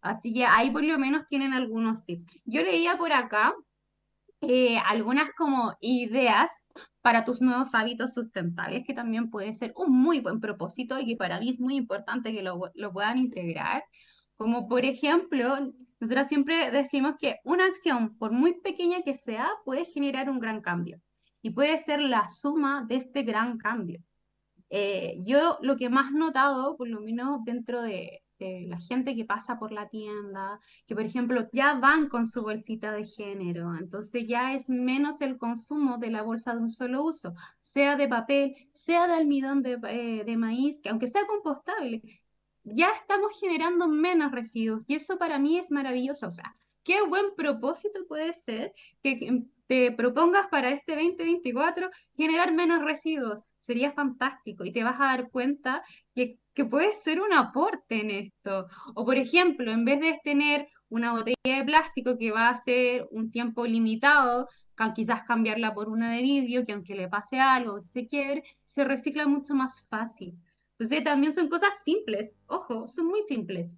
[0.00, 2.40] Así que ahí por lo menos tienen algunos tips.
[2.44, 3.52] Yo leía por acá
[4.40, 6.68] eh, algunas como ideas
[7.02, 11.16] para tus nuevos hábitos sustentables, que también puede ser un muy buen propósito y que
[11.16, 13.82] para mí es muy importante que lo, lo puedan integrar.
[14.36, 19.84] Como por ejemplo, nosotros siempre decimos que una acción, por muy pequeña que sea, puede
[19.84, 21.00] generar un gran cambio.
[21.46, 24.02] Y puede ser la suma de este gran cambio.
[24.68, 29.58] Eh, yo lo que más notado, por lo menos dentro de, la gente que pasa
[29.58, 34.52] por la tienda, que por ejemplo ya van con su bolsita de género, entonces ya
[34.52, 39.06] es menos el consumo de la bolsa de un solo uso, sea de papel, sea
[39.06, 42.02] de almidón de, eh, de maíz, que aunque sea compostable,
[42.64, 46.26] ya estamos generando menos residuos y eso para mí es maravilloso.
[46.26, 52.84] O sea, qué buen propósito puede ser que te propongas para este 2024 generar menos
[52.84, 53.42] residuos.
[53.58, 55.82] Sería fantástico y te vas a dar cuenta
[56.14, 58.66] que, que puedes ser un aporte en esto.
[58.94, 63.06] O por ejemplo, en vez de tener una botella de plástico que va a ser
[63.10, 64.46] un tiempo limitado,
[64.94, 69.26] quizás cambiarla por una de vidrio, que aunque le pase algo, se quiebre, se recicla
[69.26, 70.34] mucho más fácil.
[70.72, 73.76] Entonces también son cosas simples, ojo, son muy simples.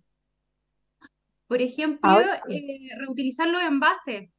[1.46, 4.30] Por ejemplo, eh, reutilizar los envases.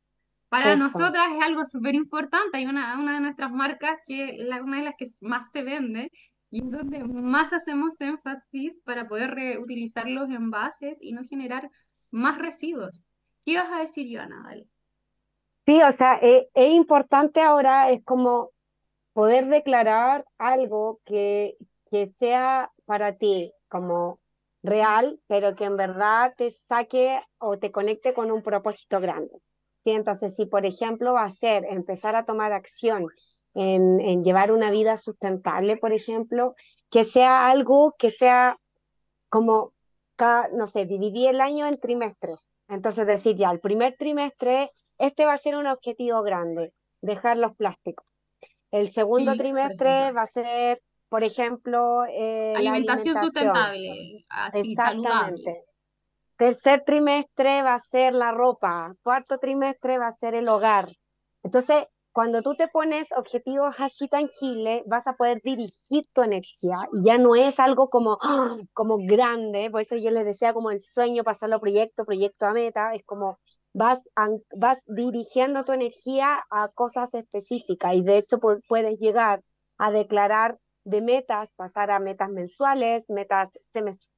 [0.49, 2.57] Para nosotras es algo súper importante.
[2.57, 6.12] Hay una, una de nuestras marcas que es una de las que más se vende
[6.49, 11.69] y donde más hacemos énfasis para poder reutilizar los envases y no generar
[12.09, 13.05] más residuos.
[13.45, 14.43] ¿Qué ibas a decir, Joana?
[14.47, 14.67] Dale.
[15.67, 18.49] Sí, o sea, eh, es importante ahora, es como
[19.13, 21.57] poder declarar algo que,
[21.91, 24.19] que sea para ti como
[24.63, 29.39] real, pero que en verdad te saque o te conecte con un propósito grande.
[29.89, 29.95] ¿Sí?
[29.95, 33.08] Entonces, si por ejemplo va a ser empezar a tomar acción
[33.54, 36.56] en, en llevar una vida sustentable, por ejemplo,
[36.89, 38.58] que sea algo que sea
[39.30, 39.73] como,
[40.54, 42.56] no sé, dividir el año en trimestres.
[42.67, 47.56] Entonces decir ya, el primer trimestre, este va a ser un objetivo grande, dejar los
[47.56, 48.06] plásticos.
[48.71, 55.65] El segundo trimestre va a ser por ejemplo, eh, alimentación, sustentable, Exactamente.
[56.39, 60.88] Tercer trimestre va a ser la ropa, cuarto trimestre va a ser el hogar.
[61.43, 67.04] Entonces, cuando tú te pones objetivos así tangibles, vas a poder dirigir tu energía y
[67.04, 68.17] ya no es algo como,
[68.73, 72.93] como grande, por eso yo les decía como el sueño, pasarlo proyecto, proyecto a meta,
[72.93, 73.38] es como
[73.73, 74.02] vas,
[74.56, 79.43] vas dirigiendo tu energía a cosas específicas y de hecho puedes llegar
[79.78, 83.49] a declarar de metas, pasar a metas mensuales, metas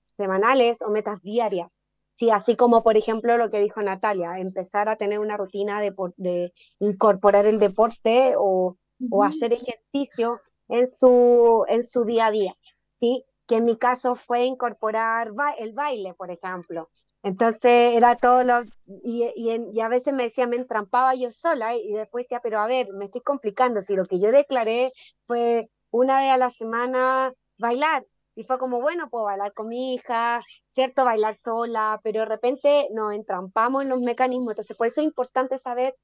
[0.03, 1.83] semanales o metas diarias.
[2.11, 5.93] Sí, así como por ejemplo lo que dijo Natalia, empezar a tener una rutina de,
[6.17, 8.77] de incorporar el deporte o,
[9.09, 12.57] o, hacer ejercicio en su, en su día a día,
[12.89, 13.25] ¿sí?
[13.47, 16.89] Que en mi caso fue incorporar el baile, por ejemplo.
[17.23, 18.63] Entonces era todo lo...
[19.03, 22.59] Y, y, y, a veces me decía, me entrampaba yo sola y después decía, pero
[22.59, 24.91] a ver, me estoy complicando, si lo que yo declaré
[25.25, 28.05] fue una vez a la semana bailar.
[28.35, 31.03] Y fue como, bueno, puedo bailar con mi hija, ¿cierto?
[31.03, 34.51] Bailar sola, pero de repente nos entrampamos en los mecanismos.
[34.51, 35.95] Entonces, por eso es importante saber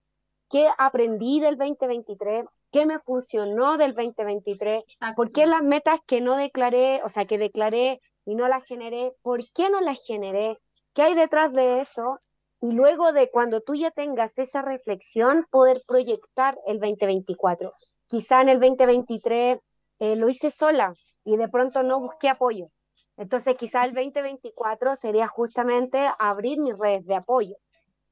[0.49, 4.83] qué aprendí del 2023, qué me funcionó del 2023,
[5.15, 9.13] por qué las metas que no declaré, o sea, que declaré y no las generé,
[9.21, 10.59] por qué no las generé,
[10.93, 12.19] qué hay detrás de eso.
[12.59, 17.71] Y luego de cuando tú ya tengas esa reflexión, poder proyectar el 2024.
[18.07, 19.59] Quizá en el 2023
[19.99, 20.93] eh, lo hice sola
[21.27, 22.69] y de pronto no busqué apoyo.
[23.17, 27.57] Entonces quizá el 2024 sería justamente abrir mis redes de apoyo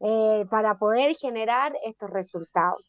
[0.01, 2.83] eh, para poder generar estos resultados.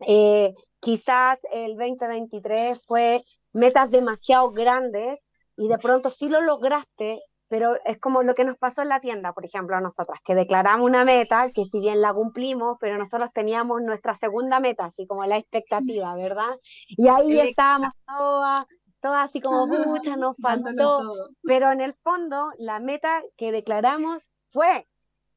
[0.00, 3.22] Eh, quizás el 2023 fue
[3.52, 8.56] metas demasiado grandes y de pronto sí lo lograste, pero es como lo que nos
[8.56, 12.00] pasó en la tienda, por ejemplo, a nosotras, que declaramos una meta, que si bien
[12.00, 16.56] la cumplimos, pero nosotros teníamos nuestra segunda meta, así como la expectativa, ¿verdad?
[16.88, 18.66] Y ahí estábamos todas,
[19.02, 24.88] todas así como, muchas, nos faltó, pero en el fondo la meta que declaramos fue,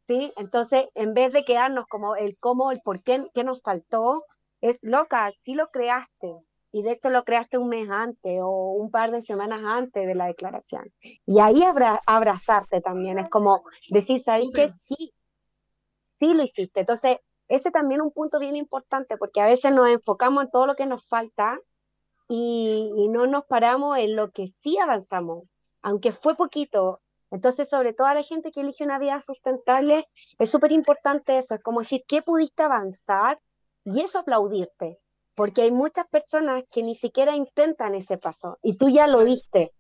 [0.08, 0.32] ¿sí?
[0.38, 4.24] Entonces, en vez de quedarnos como el cómo, el por qué, qué nos faltó,
[4.62, 6.34] es loca, sí lo creaste,
[6.72, 10.14] y de hecho lo creaste un mes antes o un par de semanas antes de
[10.14, 10.94] la declaración.
[11.26, 11.64] Y ahí
[12.06, 15.14] abrazarte también, es como decir, ¿sabéis que sí?
[16.04, 16.82] Sí lo hiciste.
[16.82, 20.68] Entonces, ese también es un punto bien importante porque a veces nos enfocamos en todo
[20.68, 21.60] lo que nos falta
[22.28, 25.44] y, y no nos paramos en lo que sí avanzamos,
[25.82, 27.02] aunque fue poquito.
[27.32, 30.08] Entonces, sobre todo a la gente que elige una vida sustentable,
[30.40, 33.40] es súper importante eso, es como decir, ¿qué pudiste avanzar?
[33.84, 35.00] Y eso aplaudirte
[35.36, 39.74] porque hay muchas personas que ni siquiera intentan ese paso y tú ya lo diste,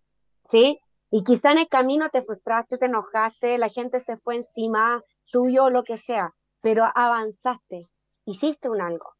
[0.43, 0.79] ¿sí?
[1.09, 5.69] Y quizá en el camino te frustraste, te enojaste, la gente se fue encima tuyo,
[5.69, 7.85] lo que sea, pero avanzaste,
[8.25, 9.13] hiciste un algo.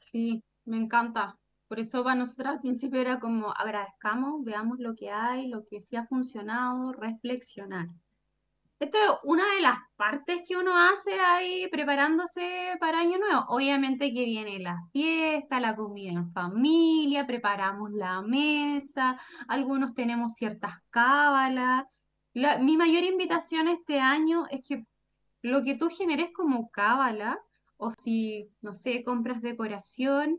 [0.00, 1.38] Sí, me encanta.
[1.68, 5.82] Por eso para nosotros al principio era como agradezcamos, veamos lo que hay, lo que
[5.82, 7.88] sí ha funcionado, reflexionar.
[8.78, 13.46] Esto es una de las partes que uno hace ahí preparándose para Año Nuevo.
[13.48, 20.74] Obviamente que viene la fiesta, la comida en familia, preparamos la mesa, algunos tenemos ciertas
[20.90, 21.86] cábalas.
[22.34, 24.84] mi mayor invitación este año es que
[25.40, 27.40] lo que tú generes como cábala,
[27.78, 30.38] o si, no sé, compras decoración,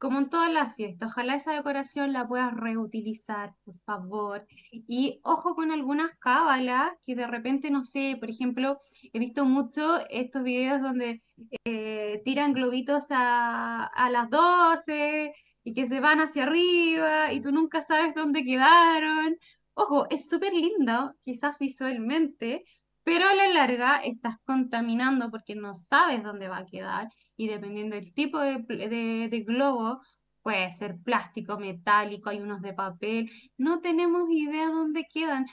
[0.00, 4.46] como en todas las fiestas, ojalá esa decoración la puedas reutilizar, por favor.
[4.72, 8.78] Y ojo con algunas cábalas que de repente, no sé, por ejemplo,
[9.12, 11.22] he visto mucho estos videos donde
[11.64, 15.34] eh, tiran globitos a, a las 12
[15.64, 19.36] y que se van hacia arriba y tú nunca sabes dónde quedaron.
[19.74, 22.64] Ojo, es súper lindo, quizás visualmente,
[23.04, 27.96] pero a la larga estás contaminando porque no sabes dónde va a quedar y dependiendo
[27.96, 30.00] del tipo de, globo,
[30.42, 35.46] puede ser plástico, metálico, hay unos de papel, no tenemos idea dónde quedan.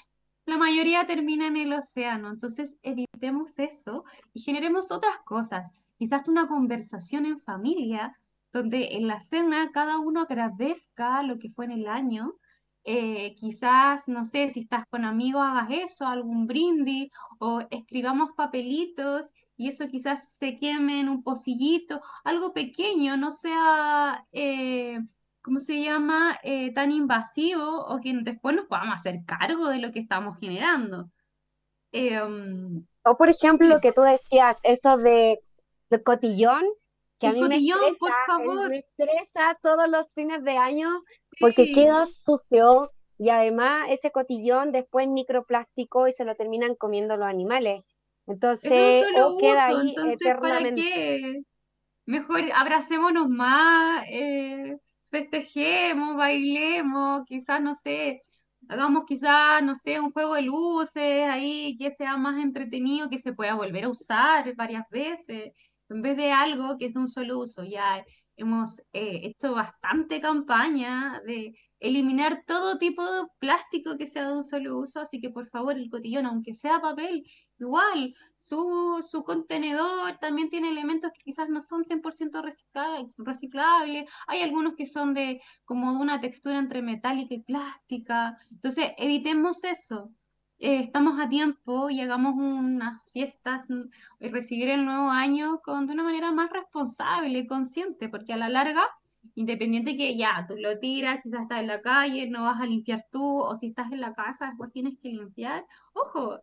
[0.46, 5.72] La mayoría termina en el océano, entonces evitemos eso y generemos otras cosas.
[5.98, 8.18] Quizás una conversación en familia
[8.54, 12.36] donde en la cena cada uno agradezca lo que fue en el año
[12.90, 19.34] eh, quizás, no sé, si estás con amigos, hagas eso, algún brindis, o escribamos papelitos
[19.58, 25.00] y eso quizás se queme en un pocillito, algo pequeño, no sea, eh,
[25.42, 29.92] ¿cómo se llama?, eh, tan invasivo o que después nos podamos hacer cargo de lo
[29.92, 31.10] que estamos generando.
[31.92, 35.40] Um, o por ejemplo, lo que tú decías, eso de,
[35.90, 36.64] de cotillón,
[37.20, 37.60] que a mí me
[37.98, 38.70] por favor.
[38.70, 41.00] me estresa todos los fines de año
[41.40, 47.28] porque queda sucio y además ese cotillón después microplástico y se lo terminan comiendo los
[47.28, 47.84] animales.
[48.28, 49.06] Entonces,
[49.40, 50.30] queda ahí eternamente.
[50.40, 51.42] ¿para qué?
[52.06, 54.78] Mejor abracémonos más, eh,
[55.10, 58.22] festejemos, bailemos, quizás, no sé,
[58.70, 63.34] hagamos quizás, no sé, un juego de luces ahí que sea más entretenido, que se
[63.34, 65.52] pueda volver a usar varias veces,
[65.90, 67.64] en vez de algo que es de un solo uso.
[67.64, 68.04] Ya
[68.38, 74.44] hemos eh, hecho bastante campaña de eliminar todo tipo de plástico que sea de un
[74.44, 77.24] solo uso, así que por favor el cotillón, aunque sea papel,
[77.60, 82.42] igual su, su contenedor también tiene elementos que quizás no son 100%
[83.18, 88.92] reciclables, hay algunos que son de como de una textura entre metálica y plástica, entonces
[88.98, 90.12] evitemos eso.
[90.60, 93.68] Eh, estamos a tiempo y hagamos unas fiestas
[94.20, 98.50] y recibir el nuevo año con, de una manera más responsable, consciente, porque a la
[98.50, 98.82] larga,
[99.36, 103.06] independiente que ya tú lo tiras, quizás estás en la calle, no vas a limpiar
[103.12, 106.40] tú, o si estás en la casa, después tienes que limpiar, ojo,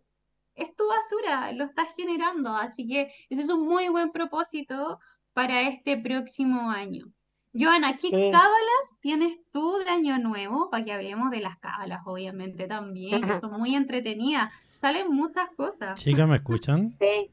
[0.54, 5.00] es tu basura, lo estás generando, así que ese es un muy buen propósito
[5.32, 7.12] para este próximo año.
[7.56, 10.70] Joana, ¿qué cábalas tienes tú de Año Nuevo?
[10.70, 14.52] Para que hablemos de las cábalas, obviamente, también, que son muy entretenidas.
[14.70, 16.00] Salen muchas cosas.
[16.00, 16.96] Chicas, ¿me escuchan?
[17.00, 17.30] Sí.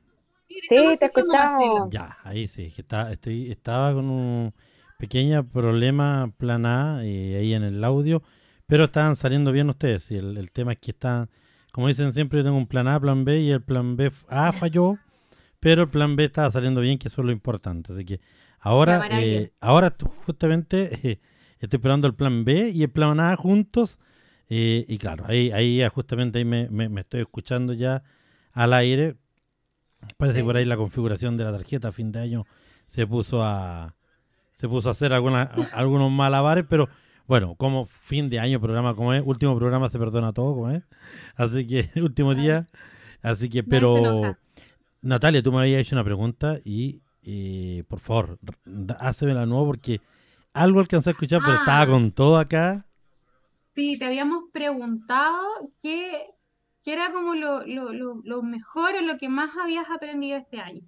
[0.70, 1.90] Sí, te escuchamos.
[1.92, 4.54] Ya, ahí sí, que está, estoy, estaba con un
[5.00, 8.22] pequeño problema plan A eh, ahí en el audio,
[8.68, 10.12] pero estaban saliendo bien ustedes.
[10.12, 11.30] Y el, tema es que están,
[11.72, 14.52] como dicen siempre, yo tengo un plan A, plan B y el plan B A
[14.52, 15.00] falló,
[15.62, 17.94] pero el plan B estaba saliendo bien, que eso es lo importante.
[17.94, 18.20] Así que
[18.62, 19.96] Ahora, eh, ahora
[20.26, 21.20] justamente eh,
[21.60, 23.98] estoy esperando el plan B y el plan A juntos.
[24.50, 28.04] Eh, y claro, ahí, ahí justamente ahí me, me, estoy escuchando ya
[28.52, 29.16] al aire.
[30.18, 32.46] Parece que por ahí la configuración de la tarjeta a fin de año
[32.86, 33.96] se puso a
[34.52, 36.88] se puso a hacer algunos malabares, pero
[37.26, 40.84] bueno, como fin de año, programa como es, último programa se perdona todo, como es.
[41.36, 42.68] Así que, último día.
[43.24, 44.38] Así que, pero
[45.02, 48.40] Natalia, tú me habías hecho una pregunta y eh, por favor,
[49.00, 50.02] hácemela nuevo porque
[50.54, 51.88] algo alcancé a escuchar, pero estaba ah.
[51.88, 52.86] con todo acá.
[53.76, 56.28] Sí, te habíamos preguntado qué,
[56.86, 60.82] era como lo, lo, mejor o lo que más habías aprendido este año.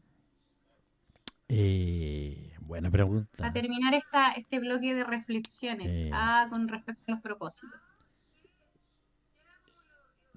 [1.48, 3.46] Eh, buena pregunta.
[3.46, 6.10] A terminar esta, este bloque de reflexiones eh.
[6.14, 7.96] ah, con respecto a los propósitos.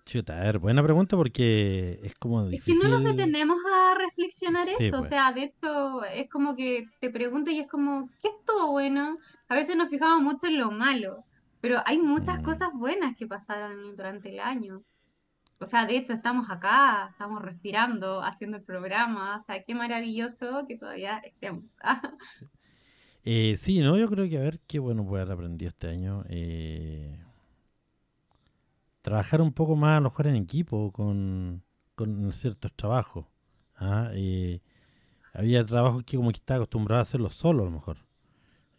[0.07, 2.75] Chuta, a ver, buena pregunta porque es como difícil.
[2.75, 5.09] Es que no nos detenemos a reflexionar eso, o pues.
[5.09, 9.19] sea, de esto es como que te preguntas y es como, ¿qué es todo bueno?
[9.49, 11.25] A veces nos fijamos mucho en lo malo,
[11.61, 12.45] pero hay muchas mm.
[12.45, 14.85] cosas buenas que pasaron durante el año.
[15.59, 20.67] O sea, de hecho estamos acá, estamos respirando, haciendo el programa, o sea, qué maravilloso
[20.69, 21.75] que todavía estemos.
[22.39, 22.47] sí.
[23.25, 23.99] Eh, sí, ¿no?
[23.99, 26.23] Yo creo que a ver qué bueno puede haber aprendido este año.
[26.29, 27.26] Eh
[29.07, 31.63] trabajar un poco más a lo mejor en equipo con,
[32.33, 33.25] ciertos trabajos.
[33.77, 34.11] ¿ah?
[35.33, 37.99] había trabajos que como que estaba acostumbrado a hacerlo solo a lo mejor.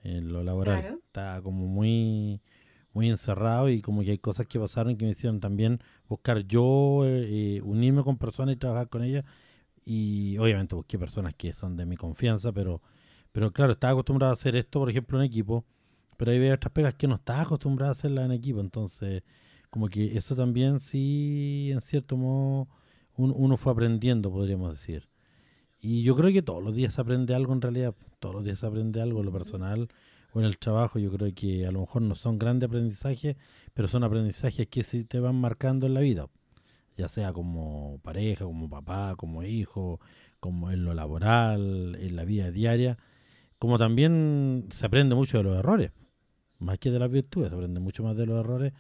[0.03, 0.99] En lo laboral.
[1.05, 2.41] Estaba como muy
[2.91, 7.03] muy encerrado y como que hay cosas que pasaron que me hicieron también buscar yo
[7.05, 9.23] eh, unirme con personas y trabajar con ellas
[9.85, 12.81] y obviamente busqué personas que son de mi confianza, pero,
[13.31, 15.63] pero claro, estaba acostumbrado a hacer esto, por ejemplo, en equipo,
[16.17, 19.23] pero hay otras pegas que no estaba acostumbrado a hacerla en equipo, entonces
[19.77, 22.67] como que eso también sí, en cierto modo,
[23.15, 25.07] uno fue aprendiendo, podríamos decir.
[25.79, 28.57] Y yo creo que todos los días se aprende algo en realidad, todos los días
[28.57, 29.87] se aprende algo en lo personal
[30.33, 30.97] o en el trabajo.
[30.97, 33.35] Yo creo que a lo mejor no son grandes aprendizajes,
[33.75, 36.27] pero son aprendizajes que sí te van marcando en la vida,
[36.97, 39.99] ya sea como pareja, como papá, como hijo,
[40.39, 42.97] como en lo laboral, en la vida diaria,
[43.59, 45.91] como también se aprende mucho de los errores,
[46.57, 48.73] más que de las virtudes, se aprende mucho más de los errores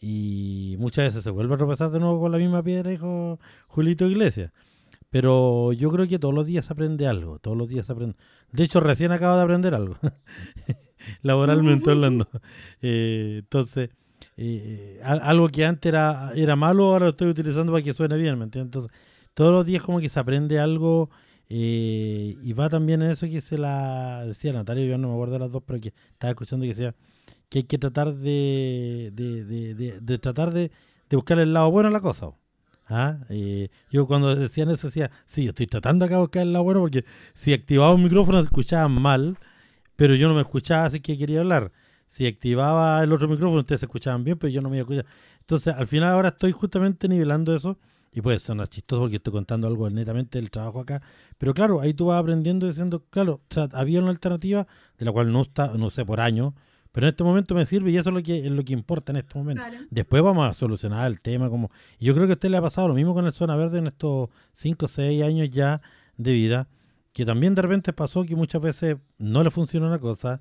[0.00, 4.06] y muchas veces se vuelve a tropezar de nuevo con la misma piedra, hijo Julito
[4.06, 4.52] Iglesias.
[5.10, 8.16] Pero yo creo que todos los días se aprende algo, todos los días se aprende.
[8.52, 9.96] De hecho, recién acabo de aprender algo,
[11.22, 12.28] laboralmente hablando.
[12.80, 13.90] Eh, entonces,
[14.36, 18.38] eh, algo que antes era, era malo, ahora lo estoy utilizando para que suene bien,
[18.38, 18.66] ¿me entiendes?
[18.68, 18.92] Entonces,
[19.34, 21.10] todos los días como que se aprende algo
[21.48, 25.34] eh, y va también en eso que se la decía Natalia, yo no me acuerdo
[25.34, 26.94] de las dos, pero que estaba escuchando que decía
[27.48, 30.70] que hay que tratar de, de, tratar de,
[31.10, 32.30] buscar el lado bueno a la cosa.
[32.90, 33.18] ¿Ah?
[33.28, 36.80] Eh, yo cuando decían eso decía, sí, estoy tratando acá de buscar el lado bueno
[36.80, 39.36] porque si activaba un micrófono se escuchaba mal,
[39.96, 41.72] pero yo no me escuchaba así que quería hablar.
[42.06, 44.84] Si activaba el otro micrófono ustedes se escuchaban bien, pero yo no me iba a
[44.84, 45.06] escuchar.
[45.40, 47.78] Entonces al final ahora estoy justamente nivelando eso
[48.12, 51.02] y puede sonar chistoso porque estoy contando algo netamente del trabajo acá,
[51.36, 54.66] pero claro, ahí tú vas aprendiendo diciendo, claro, o sea, había una alternativa
[54.98, 56.54] de la cual no está, no sé, por año,
[56.92, 59.12] pero en este momento me sirve y eso es lo que, es lo que importa
[59.12, 59.62] en este momento.
[59.90, 61.50] Después vamos a solucionar el tema.
[61.50, 61.70] como
[62.00, 63.86] Yo creo que a usted le ha pasado lo mismo con el Zona Verde en
[63.86, 65.80] estos 5 o 6 años ya
[66.16, 66.68] de vida,
[67.12, 70.40] que también de repente pasó que muchas veces no le funcionó una cosa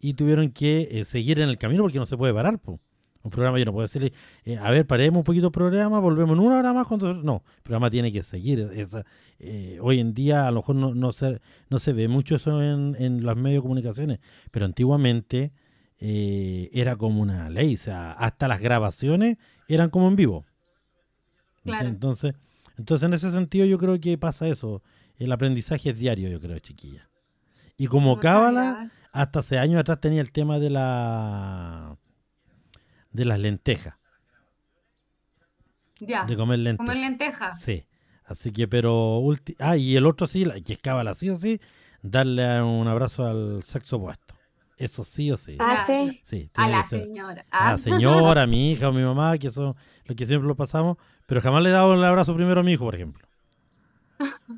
[0.00, 2.60] y tuvieron que eh, seguir en el camino porque no se puede parar.
[2.64, 4.12] Un programa yo no puedo decirle,
[4.44, 6.86] eh, a ver, paremos un poquito el programa, volvemos en una hora más.
[6.86, 7.14] Cuando...
[7.14, 8.60] No, el programa tiene que seguir.
[8.74, 9.04] Esa,
[9.38, 12.62] eh, hoy en día a lo mejor no, no, se, no se ve mucho eso
[12.62, 14.20] en, en los medios de comunicaciones,
[14.50, 15.52] pero antiguamente
[15.98, 19.38] eh, era como una ley, o sea, hasta las grabaciones
[19.68, 20.44] eran como en vivo.
[21.64, 22.34] Entonces,
[22.78, 24.82] entonces, en ese sentido yo creo que pasa eso.
[25.18, 27.08] El aprendizaje es diario, yo creo, chiquilla.
[27.78, 31.96] Y como Cábala, hasta hace años atrás tenía el tema de la
[33.12, 33.94] de las lentejas.
[36.00, 36.26] Ya.
[36.26, 36.86] De comer lentejas.
[36.86, 37.60] Comer lentejas.
[37.60, 37.86] Sí.
[38.24, 39.22] Así que, pero.
[39.58, 41.60] Ah, y el otro sí, que es Cábala sí o sí,
[42.02, 44.35] darle un abrazo al sexo opuesto.
[44.76, 45.56] Eso sí o sí.
[45.58, 45.86] Ah,
[46.22, 46.50] sí.
[46.54, 47.46] a la señora.
[47.50, 47.78] A la ah.
[47.78, 49.74] señora, a mi hija o mi mamá, que son
[50.04, 50.98] los que siempre lo pasamos.
[51.26, 53.26] Pero jamás le he dado el abrazo primero a mi hijo, por ejemplo.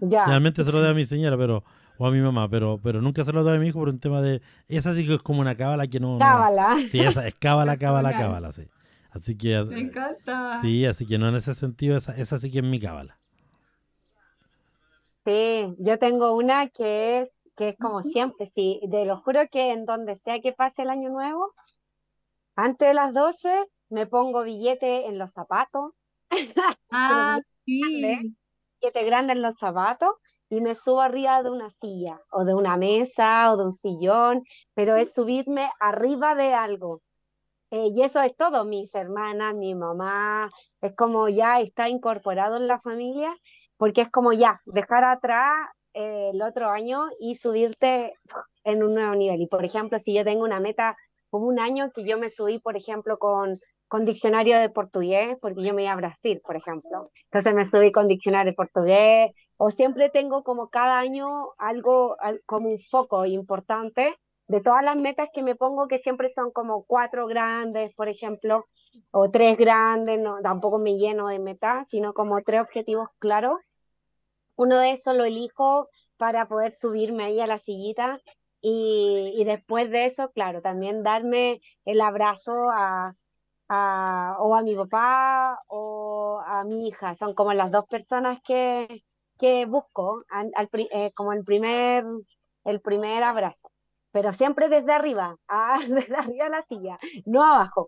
[0.01, 0.23] Ya.
[0.23, 1.65] Generalmente se lo doy a mi señora, pero
[1.99, 3.99] o a mi mamá, pero pero nunca se lo doy a mi hijo por un
[3.99, 4.43] tema de...
[4.69, 6.19] Esa sí que es como una cábala que no...
[6.19, 6.77] Cábala.
[6.91, 8.69] sí, esa es cábala, cábala, cábala, sí.
[9.11, 9.63] Así que...
[9.65, 10.61] Me encanta.
[10.61, 13.19] Sí, así que no en ese sentido, esa, esa sí que es mi cábala.
[15.25, 19.73] Sí, yo tengo una que es que es como siempre, sí, de lo juro que
[19.73, 21.53] en donde sea que pase el año nuevo,
[22.55, 25.93] antes de las 12 me pongo billete en los zapatos.
[26.91, 27.83] Ah, sí.
[28.81, 30.11] Billete grande en los zapatos
[30.49, 34.45] y me subo arriba de una silla o de una mesa o de un sillón,
[34.75, 37.03] pero es subirme arriba de algo.
[37.71, 40.49] Eh, y eso es todo, mis hermanas, mi mamá,
[40.81, 43.37] es como ya está incorporado en la familia,
[43.77, 48.15] porque es como ya, dejar atrás el otro año y subirte
[48.65, 49.41] en un nuevo nivel.
[49.41, 50.97] Y por ejemplo, si yo tengo una meta,
[51.31, 53.53] hubo un año que yo me subí, por ejemplo, con,
[53.89, 57.11] con diccionario de portugués, porque yo me iba a Brasil, por ejemplo.
[57.25, 61.29] Entonces me subí con diccionario de portugués, o siempre tengo como cada año
[61.59, 62.17] algo,
[62.47, 64.15] como un foco importante
[64.47, 68.67] de todas las metas que me pongo, que siempre son como cuatro grandes, por ejemplo,
[69.11, 73.59] o tres grandes, no, tampoco me lleno de metas, sino como tres objetivos claros
[74.59, 78.21] uno de esos lo elijo para poder subirme ahí a la sillita
[78.61, 83.15] y, después de eso, claro, también darme el abrazo a,
[84.41, 87.15] o a mi papá o a mi hija.
[87.15, 88.89] Son como las dos personas que,
[89.39, 92.05] que busco al, eh, como el primer,
[92.65, 93.71] el primer abrazo.
[94.11, 95.37] Pero siempre desde arriba,
[95.89, 97.87] desde arriba de la silla, no abajo.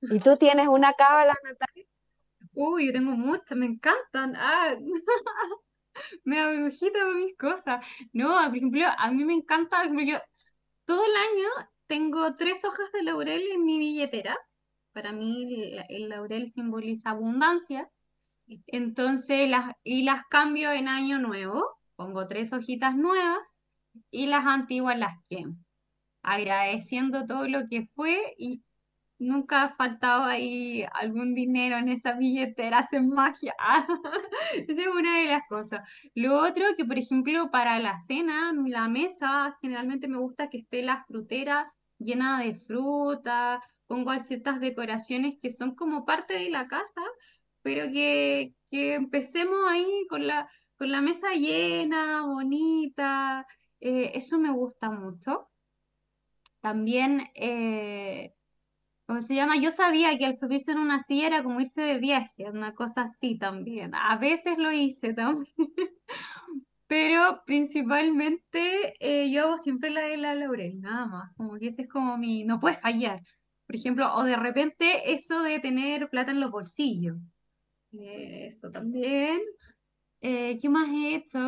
[0.00, 1.85] ¿Y tú tienes una cábala, Natalia?
[2.56, 4.34] Uy, yo tengo muchas, me encantan.
[4.34, 4.74] Ah,
[6.24, 7.84] me da brujita con mis cosas.
[8.14, 10.18] No, por ejemplo, a mí me encanta, por ejemplo, yo
[10.86, 14.38] todo el año tengo tres hojas de laurel en mi billetera.
[14.92, 17.90] Para mí el, laurel simboliza abundancia.
[18.66, 21.62] Entonces, las, y las cambio en año nuevo.
[21.96, 23.60] Pongo tres hojitas nuevas
[24.10, 25.56] y las antiguas las quemo.
[26.22, 28.62] Agradeciendo todo lo que fue y
[29.18, 33.54] nunca ha faltado ahí algún dinero en esa billetera, hacen magia.
[34.68, 35.88] Esa es una de las cosas.
[36.14, 40.82] Lo otro, que por ejemplo para la cena, la mesa, generalmente me gusta que esté
[40.82, 47.02] la frutera llena de fruta, pongo ciertas decoraciones que son como parte de la casa,
[47.62, 53.46] pero que, que empecemos ahí con la, con la mesa llena, bonita,
[53.80, 55.48] eh, eso me gusta mucho.
[56.60, 58.34] También, eh,
[59.06, 59.56] ¿cómo se llama?
[59.58, 63.02] Yo sabía que al subirse en una silla era como irse de viaje, una cosa
[63.02, 63.94] así también.
[63.94, 65.54] A veces lo hice también.
[66.88, 71.34] Pero principalmente eh, yo hago siempre la de la laurel, nada más.
[71.36, 73.22] Como que ese es como mi, no puedes fallar.
[73.66, 77.16] Por ejemplo, o de repente eso de tener plata en los bolsillos.
[77.92, 79.40] Eh, eso también.
[80.20, 81.38] Eh, ¿qué más he hecho?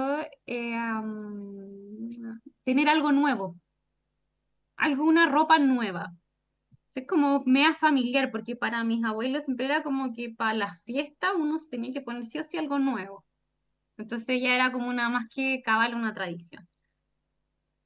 [2.64, 3.56] tener algo nuevo.
[4.76, 6.12] Alguna ropa nueva.
[6.94, 11.32] Es como mea familiar, porque para mis abuelos siempre era como que para las fiestas
[11.36, 13.24] uno tenía que poner sí o sí algo nuevo.
[13.96, 16.68] Entonces ya era como una más que cabal una tradición.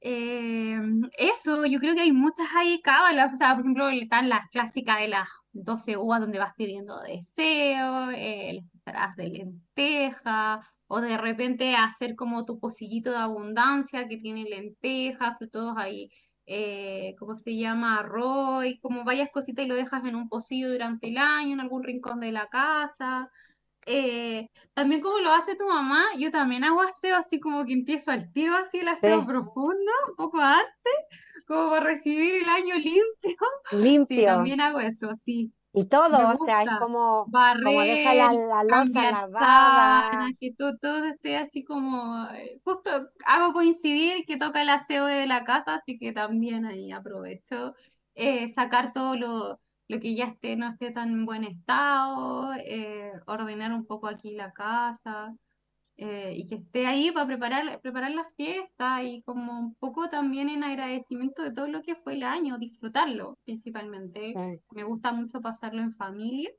[0.05, 0.77] Eh,
[1.17, 4.99] eso, yo creo que hay muchas ahí cábalas, o sea, por ejemplo, están las clásicas
[4.99, 11.75] de las 12 uvas donde vas pidiendo deseos, eh, las de lenteja, o de repente
[11.75, 16.11] hacer como tu pocillito de abundancia que tiene lentejas, frutos ahí,
[16.45, 17.99] eh, ¿cómo se llama?
[17.99, 21.59] Arroz, y como varias cositas y lo dejas en un pocillo durante el año, en
[21.59, 23.29] algún rincón de la casa.
[23.85, 28.11] Eh, también como lo hace tu mamá, yo también hago aseo, así como que empiezo
[28.11, 30.93] al tiro, así el aseo profundo, un poco antes,
[31.47, 33.03] como para recibir el año limpio.
[33.71, 34.19] Limpio.
[34.19, 35.51] Sí, también hago eso, sí.
[35.73, 40.31] Y todo, o sea, es como, como deja la, la losa lavada.
[40.39, 42.91] que todo, todo esté así como, eh, justo
[43.25, 47.73] hago coincidir que toca el aseo de la casa, así que también ahí aprovecho
[48.15, 49.59] eh, sacar todo lo
[49.89, 54.33] lo que ya esté, no esté tan en buen estado, eh, ordenar un poco aquí
[54.33, 55.35] la casa
[55.97, 60.49] eh, y que esté ahí para preparar, preparar la fiesta y como un poco también
[60.49, 64.33] en agradecimiento de todo lo que fue el año, disfrutarlo principalmente.
[64.71, 66.49] Me gusta mucho pasarlo en familia.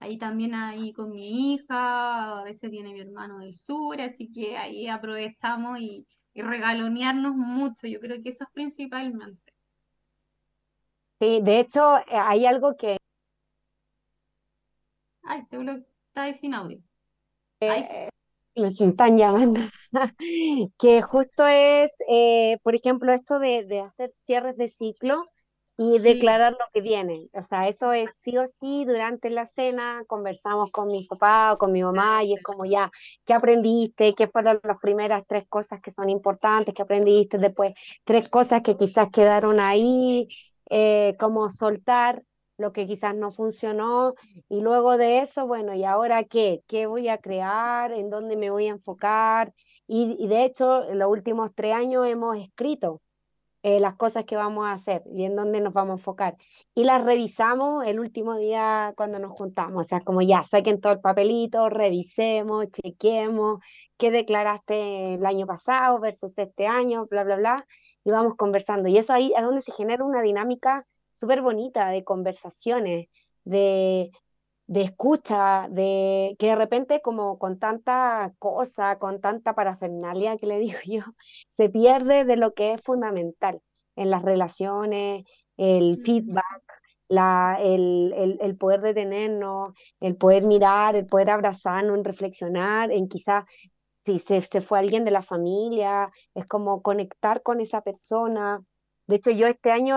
[0.00, 4.56] Ahí también ahí con mi hija, a veces viene mi hermano del sur, así que
[4.58, 7.86] ahí aprovechamos y, y regalonearnos mucho.
[7.86, 9.52] Yo creo que eso es principalmente.
[11.20, 12.98] Sí, de hecho, eh, hay algo que...
[15.22, 15.56] Ay, te
[16.08, 16.82] está sin audio.
[17.72, 18.08] Eh,
[18.54, 19.60] están llamando.
[20.78, 25.24] que justo es, eh, por ejemplo, esto de, hacer cierres de ciclo
[25.76, 27.28] y declarar lo que viene.
[27.32, 31.58] O sea, eso es sí o sí durante la cena, conversamos con mi papá o
[31.58, 32.90] con mi mamá y es como ya,
[33.24, 34.14] ¿qué aprendiste?
[34.14, 37.38] ¿Qué fueron las primeras tres cosas que son importantes que aprendiste?
[37.38, 40.28] Después, tres cosas que quizás quedaron ahí
[40.70, 42.22] eh, como soltar
[42.56, 44.14] lo que quizás no funcionó
[44.48, 46.62] y luego de eso, bueno, ¿y ahora qué?
[46.66, 47.92] ¿Qué voy a crear?
[47.92, 49.52] ¿En dónde me voy a enfocar?
[49.86, 53.02] Y, de hecho, en los últimos tres años hemos escrito
[53.62, 56.36] eh, las cosas que vamos a hacer y en dónde nos vamos a enfocar.
[56.74, 60.92] Y las revisamos el último día cuando nos juntamos, o sea, como ya saquen todo
[60.92, 63.60] el papelito, revisemos, chequemos
[63.96, 67.56] qué declaraste el año pasado versus este año, bla, bla, bla
[68.04, 68.88] y vamos conversando.
[68.88, 73.08] Y eso ahí es donde se genera una dinámica súper bonita de conversaciones,
[73.44, 74.10] de,
[74.66, 80.58] de escucha, de que de repente como con tanta cosa, con tanta parafernalia que le
[80.60, 81.02] digo yo,
[81.50, 83.60] se pierde de lo que es fundamental
[83.96, 85.24] en las relaciones,
[85.56, 86.62] el feedback,
[87.08, 93.08] la, el, el, el, poder detenernos, el poder mirar, el poder abrazarnos, en reflexionar, en
[93.08, 93.46] quizá
[94.04, 98.62] si se, se fue alguien de la familia, es como conectar con esa persona.
[99.06, 99.96] De hecho, yo este año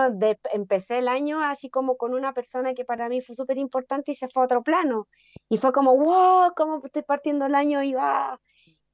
[0.52, 4.14] empecé el año así como con una persona que para mí fue súper importante y
[4.14, 5.08] se fue a otro plano.
[5.48, 7.82] Y fue como, wow, ¿cómo estoy partiendo el año?
[7.82, 8.40] Y va.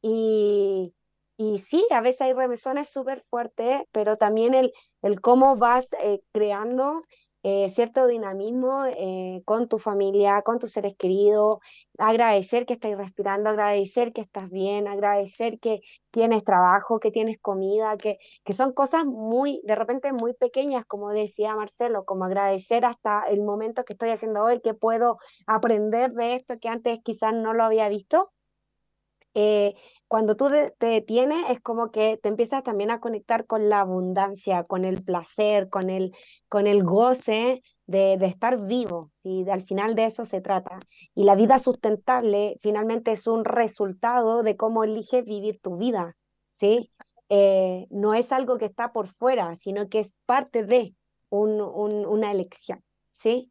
[0.03, 0.95] Y,
[1.37, 6.21] y sí, a veces hay remesones súper fuertes, pero también el, el cómo vas eh,
[6.33, 7.03] creando
[7.45, 11.59] eh, cierto dinamismo eh, con tu familia, con tus seres queridos,
[11.99, 17.97] agradecer que estás respirando, agradecer que estás bien, agradecer que tienes trabajo, que tienes comida,
[17.99, 23.23] que, que son cosas muy, de repente muy pequeñas, como decía Marcelo, como agradecer hasta
[23.29, 27.53] el momento que estoy haciendo hoy, que puedo aprender de esto que antes quizás no
[27.55, 28.34] lo había visto.
[29.35, 29.75] Eh,
[30.09, 34.65] cuando tú te detienes es como que te empiezas también a conectar con la abundancia,
[34.65, 36.15] con el placer, con el,
[36.49, 39.45] con el goce de, estar vivo, ¿sí?
[39.51, 40.79] al final de eso se trata.
[41.15, 46.17] Y la vida sustentable finalmente es un resultado de cómo eliges vivir tu vida,
[46.49, 46.91] ¿sí?
[47.29, 50.95] Eh, no es algo que está por fuera, sino que es parte de
[51.31, 53.51] una elección, ¿sí?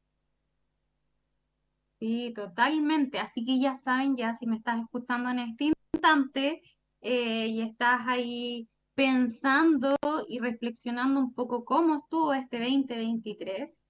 [2.04, 3.18] Sí, totalmente.
[3.18, 6.62] Así que ya saben, ya si me estás escuchando en este instante
[7.00, 9.96] eh, y estás ahí pensando
[10.28, 13.86] y reflexionando un poco cómo estuvo este 2023,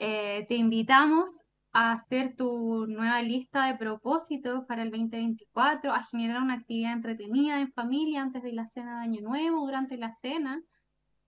[0.00, 1.30] eh, te invitamos
[1.72, 7.60] a hacer tu nueva lista de propósitos para el 2024, a generar una actividad entretenida
[7.60, 10.60] en familia antes de la cena de Año Nuevo, durante la cena,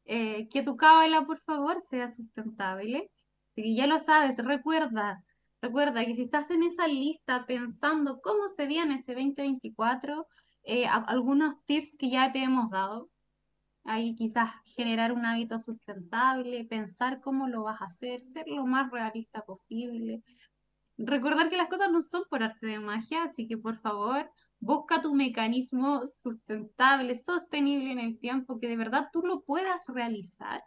[0.07, 3.13] eh, que tu cábala, por favor, sea sustentable.
[3.55, 5.23] Que ya lo sabes, recuerda,
[5.63, 10.27] recuerda que si estás en esa lista pensando cómo se viene ese 2024,
[10.65, 13.11] eh, algunos tips que ya te hemos dado,
[13.85, 18.91] ahí quizás generar un hábito sustentable, pensar cómo lo vas a hacer, ser lo más
[18.91, 20.23] realista posible.
[20.99, 25.01] Recordar que las cosas no son por arte de magia, así que por favor, busca
[25.01, 30.63] tu mecanismo sustentable, sostenible en el tiempo, que de verdad tú lo puedas realizar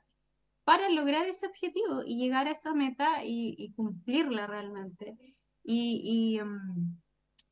[0.64, 5.16] para lograr ese objetivo y llegar a esa meta y, cumplirla realmente.
[5.64, 6.98] Y, mm,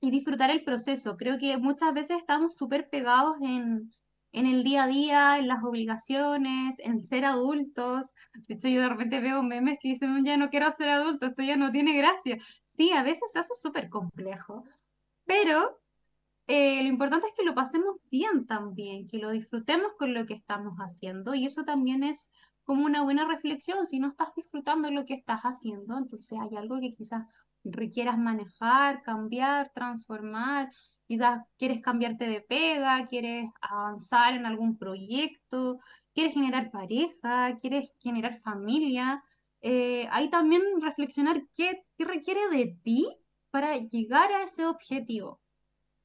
[0.01, 1.15] y disfrutar el proceso.
[1.15, 3.91] Creo que muchas veces estamos súper pegados en,
[4.31, 8.13] en el día a día, en las obligaciones, en ser adultos.
[8.47, 11.43] De hecho, yo de repente veo memes que dicen, ya no quiero ser adulto, esto
[11.43, 12.37] ya no tiene gracia.
[12.65, 14.63] Sí, a veces se hace súper complejo,
[15.25, 15.79] pero
[16.47, 20.33] eh, lo importante es que lo pasemos bien también, que lo disfrutemos con lo que
[20.33, 22.31] estamos haciendo y eso también es
[22.63, 23.85] como una buena reflexión.
[23.85, 27.25] Si no estás disfrutando lo que estás haciendo, entonces hay algo que quizás
[27.63, 30.69] requieras manejar, cambiar, transformar.
[31.07, 35.79] Quizás quieres cambiarte de pega, quieres avanzar en algún proyecto,
[36.13, 39.21] quieres generar pareja, quieres generar familia.
[39.61, 43.07] Eh, ahí también reflexionar qué, qué requiere de ti
[43.51, 45.41] para llegar a ese objetivo.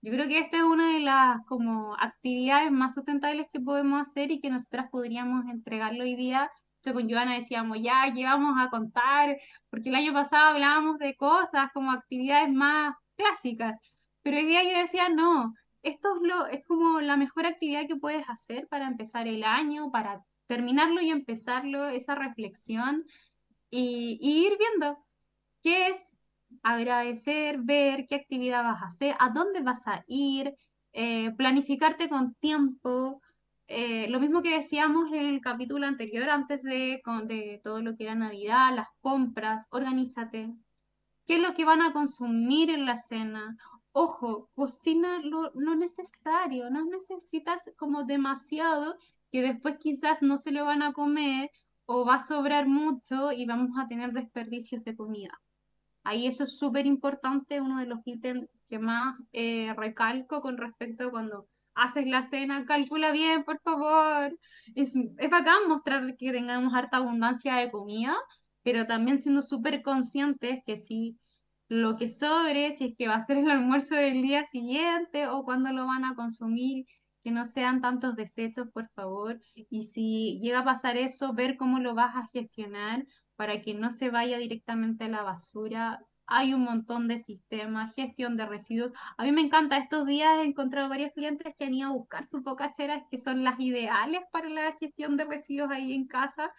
[0.06, 4.30] Yo creo que esta es una de las como actividades más sustentables que podemos hacer
[4.30, 6.48] y que nosotras podríamos entregarlo hoy día
[6.92, 9.36] con Joana decíamos, ya, ¿qué vamos a contar?
[9.70, 13.80] Porque el año pasado hablábamos de cosas como actividades más clásicas,
[14.22, 17.96] pero hoy día yo decía, no, esto es, lo, es como la mejor actividad que
[17.96, 23.04] puedes hacer para empezar el año, para terminarlo y empezarlo, esa reflexión
[23.68, 25.04] y, ir viendo
[25.62, 26.15] qué es
[26.62, 30.54] agradecer, ver qué actividad vas a hacer, a dónde vas a ir,
[30.92, 33.20] eh, planificarte con tiempo,
[33.68, 37.00] eh, lo mismo que decíamos en el capítulo anterior, antes de,
[37.62, 40.54] todo lo que era Navidad, las compras, organízate.
[41.26, 43.56] ¿Qué es lo que van a consumir en la cena?
[43.92, 48.96] Ojo, cocina lo, lo necesario, no necesitas como demasiado
[49.32, 51.50] que después quizás no se lo van a comer
[51.86, 55.40] o va a sobrar mucho y vamos a tener desperdicios de comida.
[56.06, 61.08] Ahí eso es súper importante, uno de los ítems que más eh, recalco con respecto
[61.08, 64.38] a cuando haces la cena, calcula bien, por favor.
[64.76, 68.14] Es, es bacán mostrar que tengamos harta abundancia de comida,
[68.62, 71.18] pero también siendo súper conscientes que si
[71.68, 75.42] lo que sobre, si es que va a ser el almuerzo del día siguiente o
[75.42, 76.86] cuando lo van a consumir,
[77.24, 79.40] que no sean tantos desechos, por favor.
[79.54, 83.04] Y si llega a pasar eso, ver cómo lo vas a gestionar
[83.36, 88.36] para que no se vaya directamente a la basura hay un montón de sistemas, gestión
[88.36, 88.92] de residuos.
[89.16, 92.24] A mí me encanta, estos días he encontrado varios clientes que han ido a buscar
[92.24, 96.50] sus bocacheras que son las ideales para la gestión de residuos ahí en casa,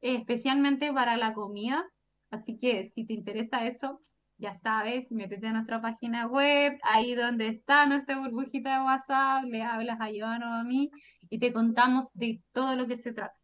[0.00, 1.84] especialmente para la comida.
[2.30, 4.00] Así que si te interesa eso,
[4.36, 9.62] ya sabes, métete a nuestra página web, ahí donde está nuestra burbujita de WhatsApp, le
[9.62, 10.90] hablas a Joana o a mí
[11.30, 13.36] y te contamos de todo lo que se trata.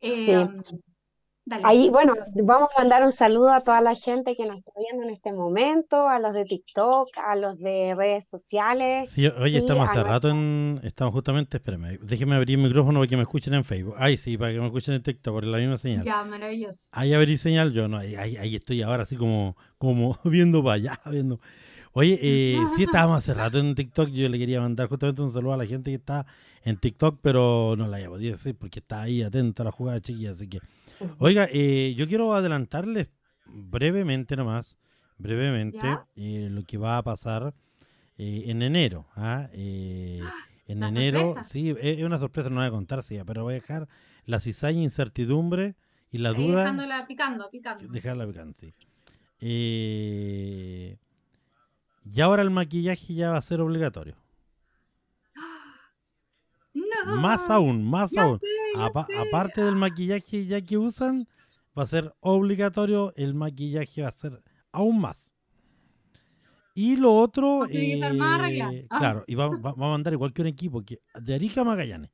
[0.00, 0.46] Eh,
[1.64, 2.14] Ahí, bueno,
[2.44, 5.32] vamos a mandar un saludo a toda la gente que nos está viendo en este
[5.32, 9.10] momento, a los de TikTok, a los de redes sociales.
[9.10, 10.80] Sí, oye, estamos hace rato en.
[10.84, 13.94] Estamos justamente, espérame, déjeme abrir el micrófono para que me escuchen en Facebook.
[13.98, 16.04] Ahí sí, para que me escuchen en TikTok, por la misma señal.
[16.04, 16.88] Ya, maravilloso.
[16.92, 21.00] Ahí abrí señal, yo no, ahí, ahí, estoy ahora así como, como viendo para allá,
[21.10, 21.40] viendo.
[21.92, 25.54] Oye, eh, sí estábamos hace rato en TikTok, yo le quería mandar justamente un saludo
[25.54, 26.26] a la gente que está
[26.62, 30.00] en TikTok, pero no la había podido decir porque está ahí atenta a la jugada
[30.00, 30.60] chiquilla, así que
[31.18, 33.08] Oiga, eh, yo quiero adelantarles
[33.46, 34.76] brevemente nomás,
[35.16, 37.54] brevemente, eh, lo que va a pasar
[38.18, 39.06] eh, en enero.
[39.16, 39.48] ¿ah?
[39.52, 40.22] en
[40.66, 43.88] enero, sí, es una sorpresa, no voy a contar, sí, pero voy a dejar
[44.26, 45.74] la cizaña, incertidumbre
[46.10, 46.60] y la duda.
[46.60, 47.88] Dejándola picando, picando.
[47.88, 48.74] Dejarla picando, sí.
[49.40, 50.98] y
[52.20, 54.16] ahora el maquillaje ya va a ser obligatorio.
[57.06, 58.40] Más aún, más aún.
[58.76, 61.26] Aparte del maquillaje ya que usan,
[61.76, 64.42] va a ser obligatorio, el maquillaje va a ser
[64.72, 65.30] aún más.
[66.74, 68.00] Y lo otro, eh,
[68.90, 68.98] ah.
[68.98, 72.10] claro, y va, a mandar igual que un equipo que de Arica Magallanes.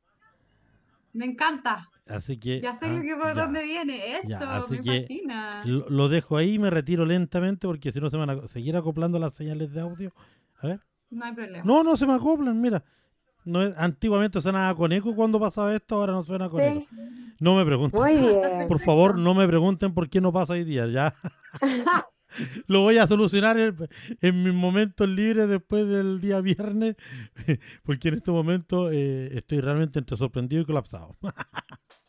[1.13, 1.89] Me encanta.
[2.07, 2.61] Así que.
[2.61, 3.43] Ya sé ah, que por ya.
[3.43, 5.63] dónde viene, eso, Ya, así me que fascina.
[5.65, 8.77] Lo, lo dejo ahí y me retiro lentamente porque si no se van a seguir
[8.77, 10.13] acoplando las señales de audio.
[10.61, 10.81] A ver.
[11.11, 11.65] No hay problema.
[11.65, 12.83] No, no se me acoplan, mira.
[13.47, 16.81] No es- antiguamente sonaba con eco cuando pasaba esto, ahora no suena con eco.
[16.81, 16.87] Sí,
[17.41, 18.01] No me pregunten.
[18.01, 18.69] muy bien.
[18.69, 20.87] Por favor, no me pregunten por qué no pasa hoy día.
[20.89, 21.15] Ya
[22.67, 23.77] lo voy a solucionar en,
[24.21, 26.97] en mis momentos libres después del día viernes,
[27.85, 31.17] porque en este momento eh, estoy realmente entre sorprendido y colapsado.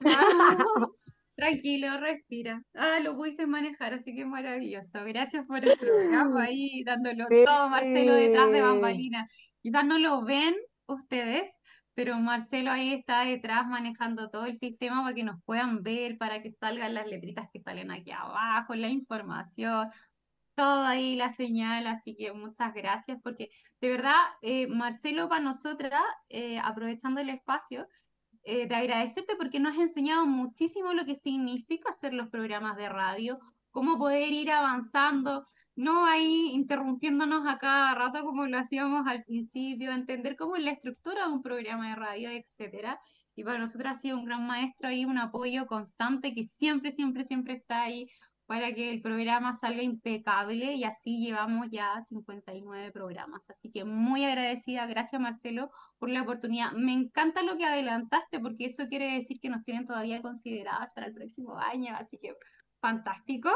[0.05, 0.57] Ah,
[1.35, 2.63] tranquilo, respira.
[2.73, 5.03] Ah, lo pudiste manejar, así que maravilloso.
[5.05, 7.43] Gracias por el programa ahí, dándolo Sí.
[7.45, 9.31] todo, Marcelo, detrás de bambalinas.
[9.61, 10.55] Quizás no lo ven
[10.87, 11.51] ustedes,
[11.93, 16.41] pero Marcelo ahí está detrás manejando todo el sistema para que nos puedan ver, para
[16.41, 19.89] que salgan las letritas que salen aquí abajo, la información,
[20.55, 21.87] todo ahí, la señal.
[21.87, 23.49] Así que muchas gracias, porque
[23.81, 27.87] de verdad, eh, Marcelo, para nosotras, eh, aprovechando el espacio,
[28.43, 32.87] eh, de agradecerte porque nos has enseñado muchísimo lo que significa hacer los programas de
[32.87, 33.39] radio,
[33.71, 35.43] cómo poder ir avanzando,
[35.77, 40.71] no ahí interrumpiéndonos a cada rato como lo hacíamos al principio, entender cómo es la
[40.71, 42.99] estructura de un programa de radio, etcétera.
[43.35, 47.23] Y para nosotros ha sido un gran maestro ahí, un apoyo constante que siempre, siempre,
[47.23, 48.07] siempre está ahí
[48.47, 53.47] para que el programa salga impecable y así llevamos ya 59 programas.
[53.49, 55.69] Así que muy agradecida, gracias Marcelo
[55.99, 56.71] por la oportunidad.
[56.71, 61.07] Me encanta lo que adelantaste porque eso quiere decir que nos tienen todavía consideradas para
[61.07, 62.33] el próximo año, así que
[62.79, 63.49] fantástico.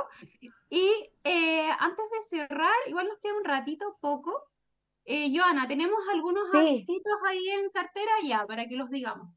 [0.69, 4.43] Y eh, antes de cerrar, igual nos queda un ratito poco.
[5.05, 6.57] Eh, Joana, tenemos algunos Sí.
[6.57, 9.29] avisitos ahí en cartera ya para que los digamos.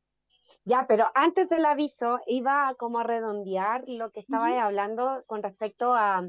[0.65, 5.43] Ya, pero antes del aviso, iba a como a redondear lo que estaba hablando con
[5.43, 6.29] respecto a,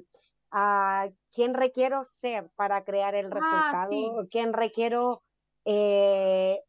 [0.52, 4.12] a quién requiero ser para crear el Ah, resultado, sí.
[4.32, 5.24] quién requiero,
[5.66, 6.62] eh,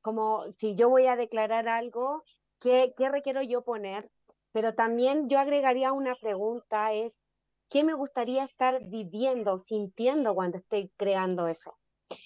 [0.00, 2.22] como si yo voy a declarar algo,
[2.58, 4.10] ¿qué, qué requiero yo poner?
[4.52, 7.20] Pero también yo agregaría una pregunta, es,
[7.68, 11.76] ¿qué me gustaría estar viviendo, sintiendo cuando estoy creando eso?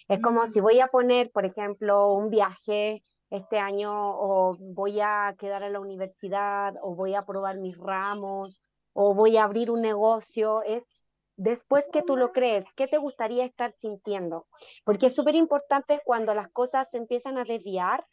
[0.09, 0.47] Es como Mm.
[0.47, 5.73] si voy a poner, por ejemplo, un viaje este año o voy a quedar en
[5.73, 8.63] la universidad o voy a probar mis ramos
[8.93, 10.63] o voy a abrir un negocio.
[10.63, 10.87] Es
[11.37, 14.47] después que tú lo crees, ¿qué te gustaría estar sintiendo?
[14.85, 18.07] Porque es súper importante cuando las cosas se empiezan a desviar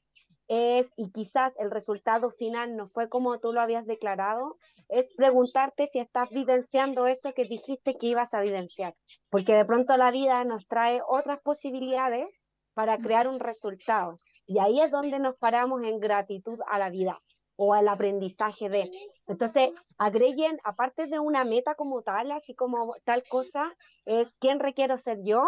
[0.50, 4.58] es, y quizás el resultado final no fue como tú lo habías declarado,
[4.90, 8.96] es preguntarte si estás vivenciando eso que dijiste que ibas a vivenciar,
[9.30, 12.28] porque de pronto la vida nos trae otras posibilidades
[12.74, 14.18] para crear un resultado.
[14.48, 17.22] Y ahí es donde nos paramos en gratitud a la vida
[17.56, 18.90] o al aprendizaje de.
[19.28, 23.72] Entonces, agreguen, aparte de una meta como tal, así como tal cosa,
[24.06, 25.48] es quién requiero ser yo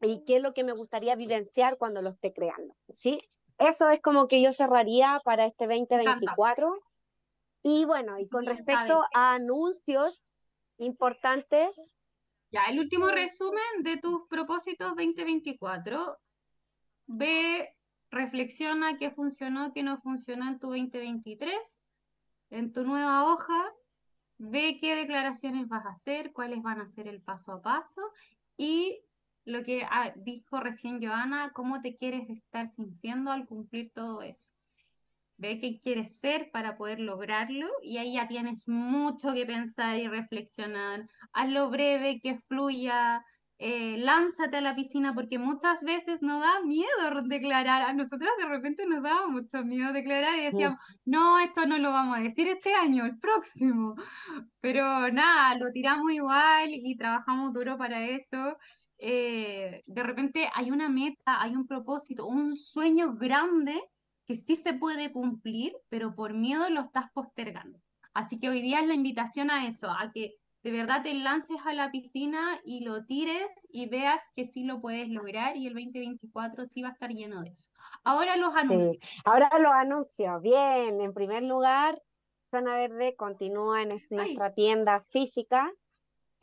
[0.00, 3.18] y qué es lo que me gustaría vivenciar cuando lo esté creando, ¿sí?
[3.58, 6.80] Eso es como que yo cerraría para este 2024.
[7.62, 10.32] Y bueno, y con respecto a anuncios
[10.78, 11.76] importantes,
[12.50, 16.18] Ya, el último resumen de tus propósitos 2024.
[17.06, 17.74] Ve,
[18.10, 21.52] reflexiona qué funcionó, qué no funcionó en tu 2023,
[22.50, 23.72] en tu nueva hoja.
[24.38, 28.02] Ve qué declaraciones vas a hacer, cuáles van a ser el paso a paso
[28.56, 29.00] y
[29.44, 34.50] lo que ah, dijo recién Joana, cómo te quieres estar sintiendo al cumplir todo eso.
[35.36, 40.08] Ve qué quieres ser para poder lograrlo y ahí ya tienes mucho que pensar y
[40.08, 41.06] reflexionar.
[41.32, 43.24] Hazlo breve, que fluya,
[43.58, 47.82] eh, lánzate a la piscina porque muchas veces nos da miedo declarar.
[47.82, 51.90] A nosotras de repente nos daba mucho miedo declarar y decíamos, no, esto no lo
[51.90, 53.94] vamos a decir este año, el próximo.
[54.60, 58.56] Pero nada, lo tiramos igual y trabajamos duro para eso.
[59.06, 63.78] Eh, de repente hay una meta, hay un propósito, un sueño grande
[64.26, 67.78] que sí se puede cumplir, pero por miedo lo estás postergando.
[68.14, 71.58] Así que hoy día es la invitación a eso, a que de verdad te lances
[71.66, 75.74] a la piscina y lo tires y veas que sí lo puedes lograr y el
[75.74, 77.70] 2024 sí va a estar lleno de eso.
[78.04, 78.96] Ahora los anuncios.
[79.02, 79.20] sí.
[79.26, 80.40] Ahora los anuncios.
[80.40, 82.00] Bien, en primer lugar,
[82.50, 85.70] Zona Verde continúa en es- nuestra tienda física.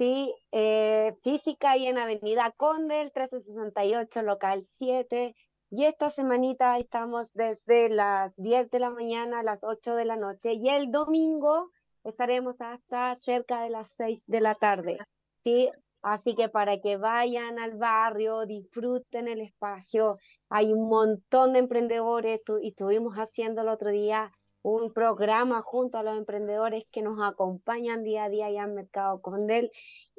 [0.01, 5.35] Sí, eh, física y en Avenida Conde, el 1368, local 7.
[5.69, 10.15] Y esta semanita estamos desde las 10 de la mañana a las 8 de la
[10.15, 10.53] noche.
[10.53, 11.69] Y el domingo
[12.03, 14.97] estaremos hasta cerca de las 6 de la tarde.
[15.37, 15.69] Sí,
[16.01, 20.17] así que para que vayan al barrio, disfruten el espacio.
[20.49, 24.31] Hay un montón de emprendedores y estuvimos haciendo el otro día
[24.63, 29.21] un programa junto a los emprendedores que nos acompañan día a día allá en Mercado
[29.21, 29.71] Condel.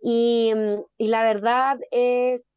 [0.02, 2.52] Y, mm, y la verdad es,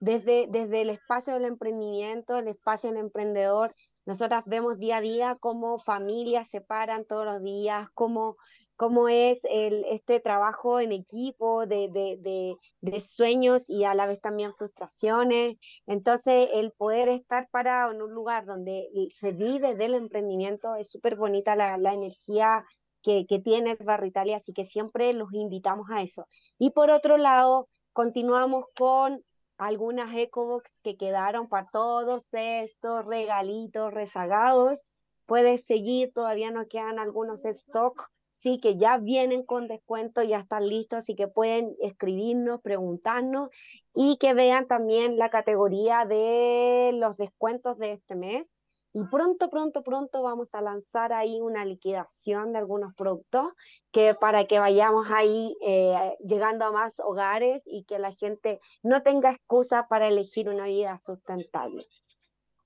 [0.00, 3.74] desde, desde el espacio del emprendimiento, el espacio del emprendedor,
[4.06, 8.36] Nosotras vemos día a día cómo familias se paran todos los días, cómo,
[8.78, 14.54] cómo es este trabajo en equipo de, de, de, sueños y a la vez también
[14.54, 15.58] frustraciones.
[15.88, 21.16] Entonces, el poder estar parado en un lugar donde se vive del emprendimiento es súper
[21.16, 22.64] bonita la, la energía
[23.02, 26.28] que, que, tiene el Barrio Italia, así que siempre los invitamos a eso.
[26.56, 29.24] Y por otro lado, continuamos con
[29.56, 34.86] algunas EcoBox que quedaron para todos estos regalitos rezagados.
[35.26, 38.08] Puedes seguir, todavía no quedan algunos stock,
[38.38, 43.50] sí, que ya vienen con descuento, ya están listos, así que pueden escribirnos, preguntarnos
[43.94, 48.54] y que vean también la categoría de los descuentos de este mes
[48.94, 53.52] y pronto, pronto, pronto vamos a lanzar ahí una liquidación de algunos productos
[53.90, 59.02] que para que vayamos ahí eh, llegando a más hogares y que la gente no
[59.02, 61.84] tenga excusa para elegir una vida sustentable.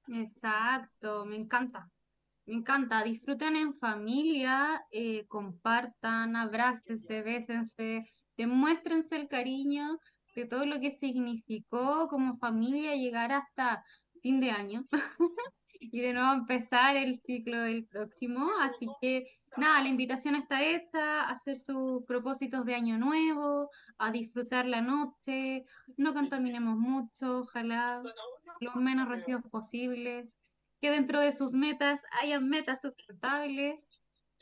[0.08, 1.91] Exacto, me encanta.
[2.46, 8.00] Me encanta, disfruten en familia, eh, compartan, abrácense, bésense,
[8.36, 9.98] demuéstrense el cariño
[10.34, 13.84] de todo lo que significó como familia llegar hasta
[14.22, 14.82] fin de año.
[15.82, 18.48] y de nuevo empezar el ciclo del próximo.
[18.60, 19.24] Así que
[19.56, 23.68] nada, la invitación está hecha, a hacer sus propósitos de año nuevo,
[23.98, 25.64] a disfrutar la noche,
[25.96, 27.92] no contaminemos mucho, ojalá
[28.60, 30.28] los menos residuos posibles,
[30.82, 33.88] que dentro de sus metas hayan metas sustentables.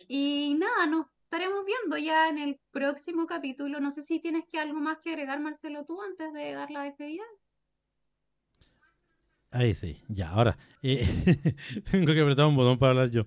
[0.08, 3.78] Y nada, nos estaremos viendo ya en el próximo capítulo.
[3.78, 6.84] No sé si tienes que algo más que agregar, Marcelo, tú antes de dar la
[6.84, 7.24] despedida.
[9.50, 10.56] Ahí sí, ya, ahora.
[10.82, 11.04] Eh,
[11.90, 13.26] tengo que apretar un botón para hablar yo.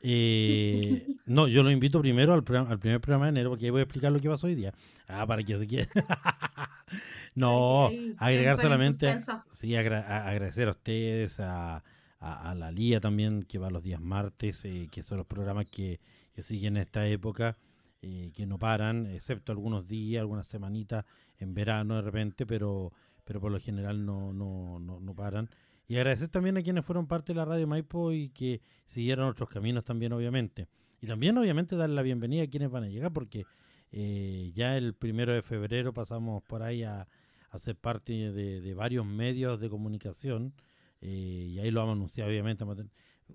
[0.00, 3.80] Eh, no, yo lo invito primero al, al, primer programa de enero porque ahí voy
[3.80, 4.72] a explicar lo que pasó hoy día.
[5.06, 5.90] Ah, para que se quiera.
[7.34, 9.16] no, agregar solamente.
[9.50, 11.84] Sí, agradecer a ustedes, a,
[12.20, 16.00] a, la Lía también, que va los días martes, eh, que son los programas que,
[16.32, 17.56] que siguen esta época,
[18.00, 21.04] que no paran, excepto algunos días, algunas semanitas
[21.38, 22.92] en verano de repente, pero
[23.28, 25.50] pero por lo general no, no, no, no paran.
[25.86, 29.50] Y agradecer también a quienes fueron parte de la radio Maipo y que siguieron otros
[29.50, 30.66] caminos también, obviamente.
[31.02, 33.44] Y también, obviamente, darle la bienvenida a quienes van a llegar, porque
[33.92, 37.06] eh, ya el primero de febrero pasamos por ahí a,
[37.50, 40.54] a ser parte de, varios medios de comunicación.
[41.00, 42.64] Eh, y ahí lo vamos a anunciar, obviamente.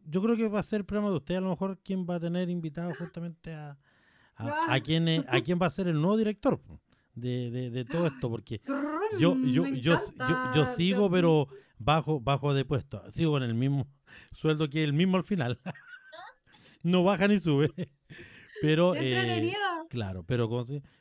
[0.05, 2.15] Yo creo que va a ser el programa de usted, a lo mejor, quien va
[2.15, 3.77] a tener invitado justamente a,
[4.35, 6.59] a, a, quién, a quién va a ser el nuevo director
[7.15, 8.61] de, de, de todo esto, porque
[9.19, 9.97] yo, yo, yo,
[10.53, 11.47] yo, sigo, pero
[11.77, 13.03] bajo, bajo de puesto.
[13.11, 13.87] Sigo con el mismo
[14.33, 15.59] sueldo que el mismo al final.
[16.83, 17.71] no baja ni sube.
[18.61, 19.53] Pero, eh,
[19.89, 20.49] claro, pero,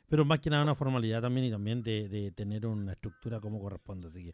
[0.09, 3.61] pero más que nada una formalidad también y también de, de tener una estructura como
[3.61, 4.07] corresponde.
[4.07, 4.33] Así que,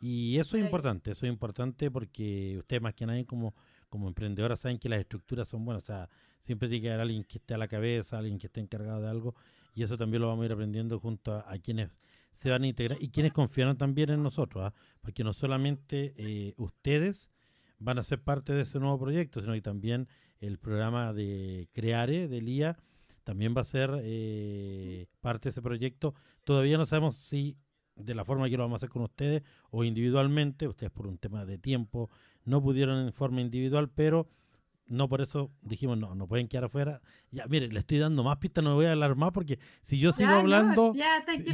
[0.00, 3.54] y eso es importante, eso es importante porque ustedes más que nadie como,
[3.88, 5.84] como emprendedoras saben que las estructuras son buenas.
[5.84, 6.08] O sea,
[6.42, 9.08] siempre tiene que haber alguien que esté a la cabeza, alguien que esté encargado de
[9.08, 9.34] algo.
[9.74, 11.96] Y eso también lo vamos a ir aprendiendo junto a quienes
[12.36, 14.74] se van a integrar y quienes confiaron también en nosotros, ¿ah?
[15.00, 17.30] porque no solamente eh, ustedes
[17.78, 20.08] van a ser parte de ese nuevo proyecto, sino que también
[20.40, 22.76] el programa de Creare del IA
[23.24, 26.14] también va a ser eh, parte de ese proyecto.
[26.44, 27.56] Todavía no sabemos si
[27.96, 31.18] de la forma que lo vamos a hacer con ustedes o individualmente, ustedes por un
[31.18, 32.10] tema de tiempo
[32.44, 34.28] no pudieron en forma individual, pero
[34.88, 37.00] no por eso dijimos, no, no pueden quedar afuera.
[37.30, 39.98] Ya, mire, le estoy dando más pistas, no me voy a hablar más porque si
[39.98, 40.94] yo sigo hablando,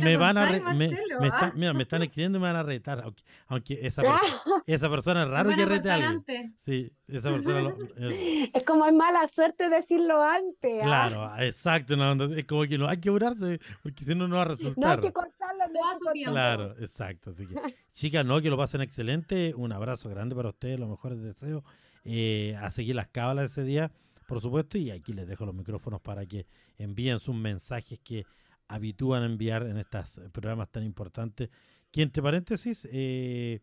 [0.01, 0.47] me van a...
[0.75, 0.91] me,
[1.31, 1.53] ¿ah?
[1.55, 5.23] mira, me están escribiendo y me van a retar, aunque, aunque esa, persona, esa persona
[5.23, 6.55] es raro que rete a alguien.
[6.59, 7.75] Sí, esa persona...
[8.55, 10.83] es como es mala suerte decirlo antes.
[10.83, 10.85] ¿ah?
[10.85, 14.43] Claro, exacto, no, es como que no hay que curarse porque si no, no va
[14.43, 14.85] a resultar.
[14.85, 16.33] No hay que cortarlo, no a su tiempo.
[16.33, 17.31] Claro, exacto.
[17.31, 17.55] Así que,
[17.93, 19.55] chicas, no, que lo pasen excelente.
[19.57, 21.63] Un abrazo grande para ustedes, los mejores deseos
[22.05, 23.93] eh, a seguir las cábalas ese día,
[24.27, 26.47] por supuesto, y aquí les dejo los micrófonos para que
[26.79, 28.25] envíen sus mensajes que
[28.69, 31.51] habitúan a enviar en estos programas tan importantes,
[31.91, 33.61] que entre paréntesis eh,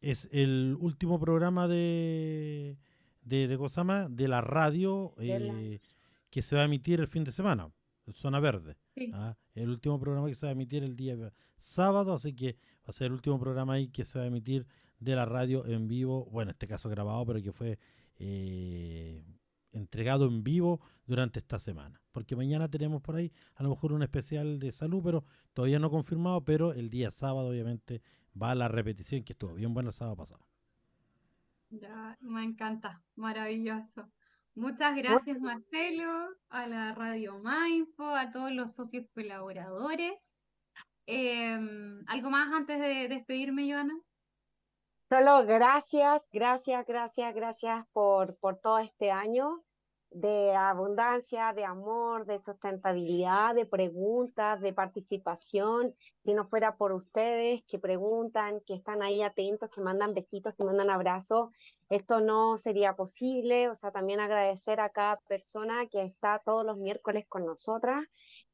[0.00, 2.76] es el último programa de,
[3.22, 5.78] de, de Cosama, de la radio, eh,
[6.30, 7.70] que se va a emitir el fin de semana,
[8.12, 8.76] Zona Verde.
[9.12, 9.36] ¿ah?
[9.54, 12.92] El último programa que se va a emitir el día sábado, así que va a
[12.92, 14.66] ser el último programa ahí que se va a emitir
[15.00, 17.78] de la radio en vivo, bueno, en este caso grabado, pero que fue
[18.18, 19.24] eh,
[19.72, 22.00] entregado en vivo durante esta semana.
[22.12, 25.24] Porque mañana tenemos por ahí a lo mejor un especial de salud, pero
[25.54, 28.02] todavía no confirmado, pero el día sábado obviamente
[28.40, 30.44] va a la repetición, que estuvo bien buena el sábado pasado.
[31.70, 34.10] Ya, me encanta, maravilloso.
[34.56, 40.36] Muchas gracias Marcelo, a la Radio Mindfo, a todos los socios colaboradores.
[41.06, 43.94] Em, ¿Algo más antes de despedirme, Joana?
[45.12, 49.56] Solo gracias, gracias, gracias, gracias por, por todo este año
[50.12, 55.96] de abundancia, de amor, de sustentabilidad, de preguntas, de participación.
[56.22, 60.64] Si no fuera por ustedes que preguntan, que están ahí atentos, que mandan besitos, que
[60.64, 61.48] mandan abrazos,
[61.88, 63.68] esto no sería posible.
[63.68, 68.04] O sea, también agradecer a cada persona que está todos los miércoles con nosotras,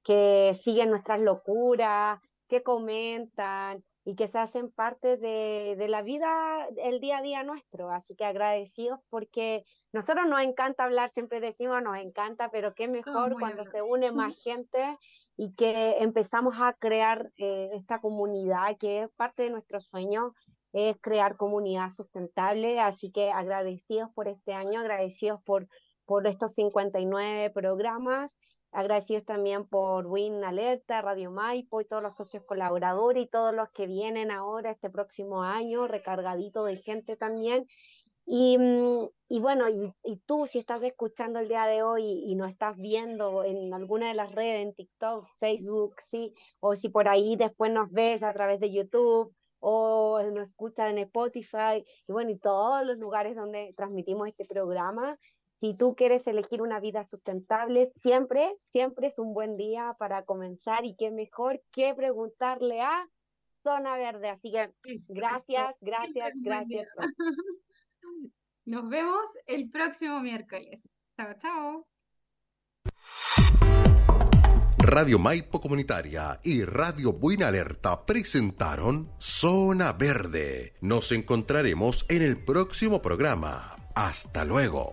[0.03, 6.69] que siguen nuestras locuras, que comentan, y que se hacen parte de, de, la vida,
[6.77, 7.91] el día a día nuestro.
[7.91, 13.33] Así que agradecidos porque nosotros nos encanta hablar, siempre decimos nos encanta, pero qué mejor
[13.33, 14.97] cuando se une más gente
[15.37, 20.35] y que empezamos a crear eh, esta comunidad que es parte de nuestro sueño
[20.73, 25.67] es crear comunidad sustentable, así que agradecidos por este año, agradecidos por,
[26.05, 28.37] por estos 59 programas
[28.77, 33.71] Agradecidos también por Win Alerta, Radio Maipo y todos los socios colaboradores y todos los
[33.71, 37.67] que vienen ahora este próximo año, recargadito de gente también.
[38.27, 42.33] Y, mm, y bueno, y, y, tú si estás escuchando el día de hoy y,
[42.33, 46.91] y no estás viendo en alguna de las redes, en TikTok, Facebook, sí, o si
[46.91, 52.13] por ahí después nos ves a través de YouTube o nos escuchas en Spotify, y
[52.13, 55.17] bueno, y todos los lugares donde transmitimos este programa,
[55.57, 60.85] si tú quieres elegir una vida sustentable, siempre, siempre es un buen día para comenzar
[60.85, 63.09] y qué mejor que preguntarle a
[63.63, 64.29] Zona Verde.
[64.29, 64.71] Así que
[65.09, 66.89] gracias, gracias, gracias.
[68.67, 70.81] Nos vemos el próximo miércoles.
[71.17, 71.87] Chao, chao.
[74.79, 80.75] Radio Maipo Comunitaria y Radio Buena Alerta presentaron Zona Verde.
[80.81, 83.77] Nos encontraremos en el próximo programa.
[83.95, 84.93] Hasta luego.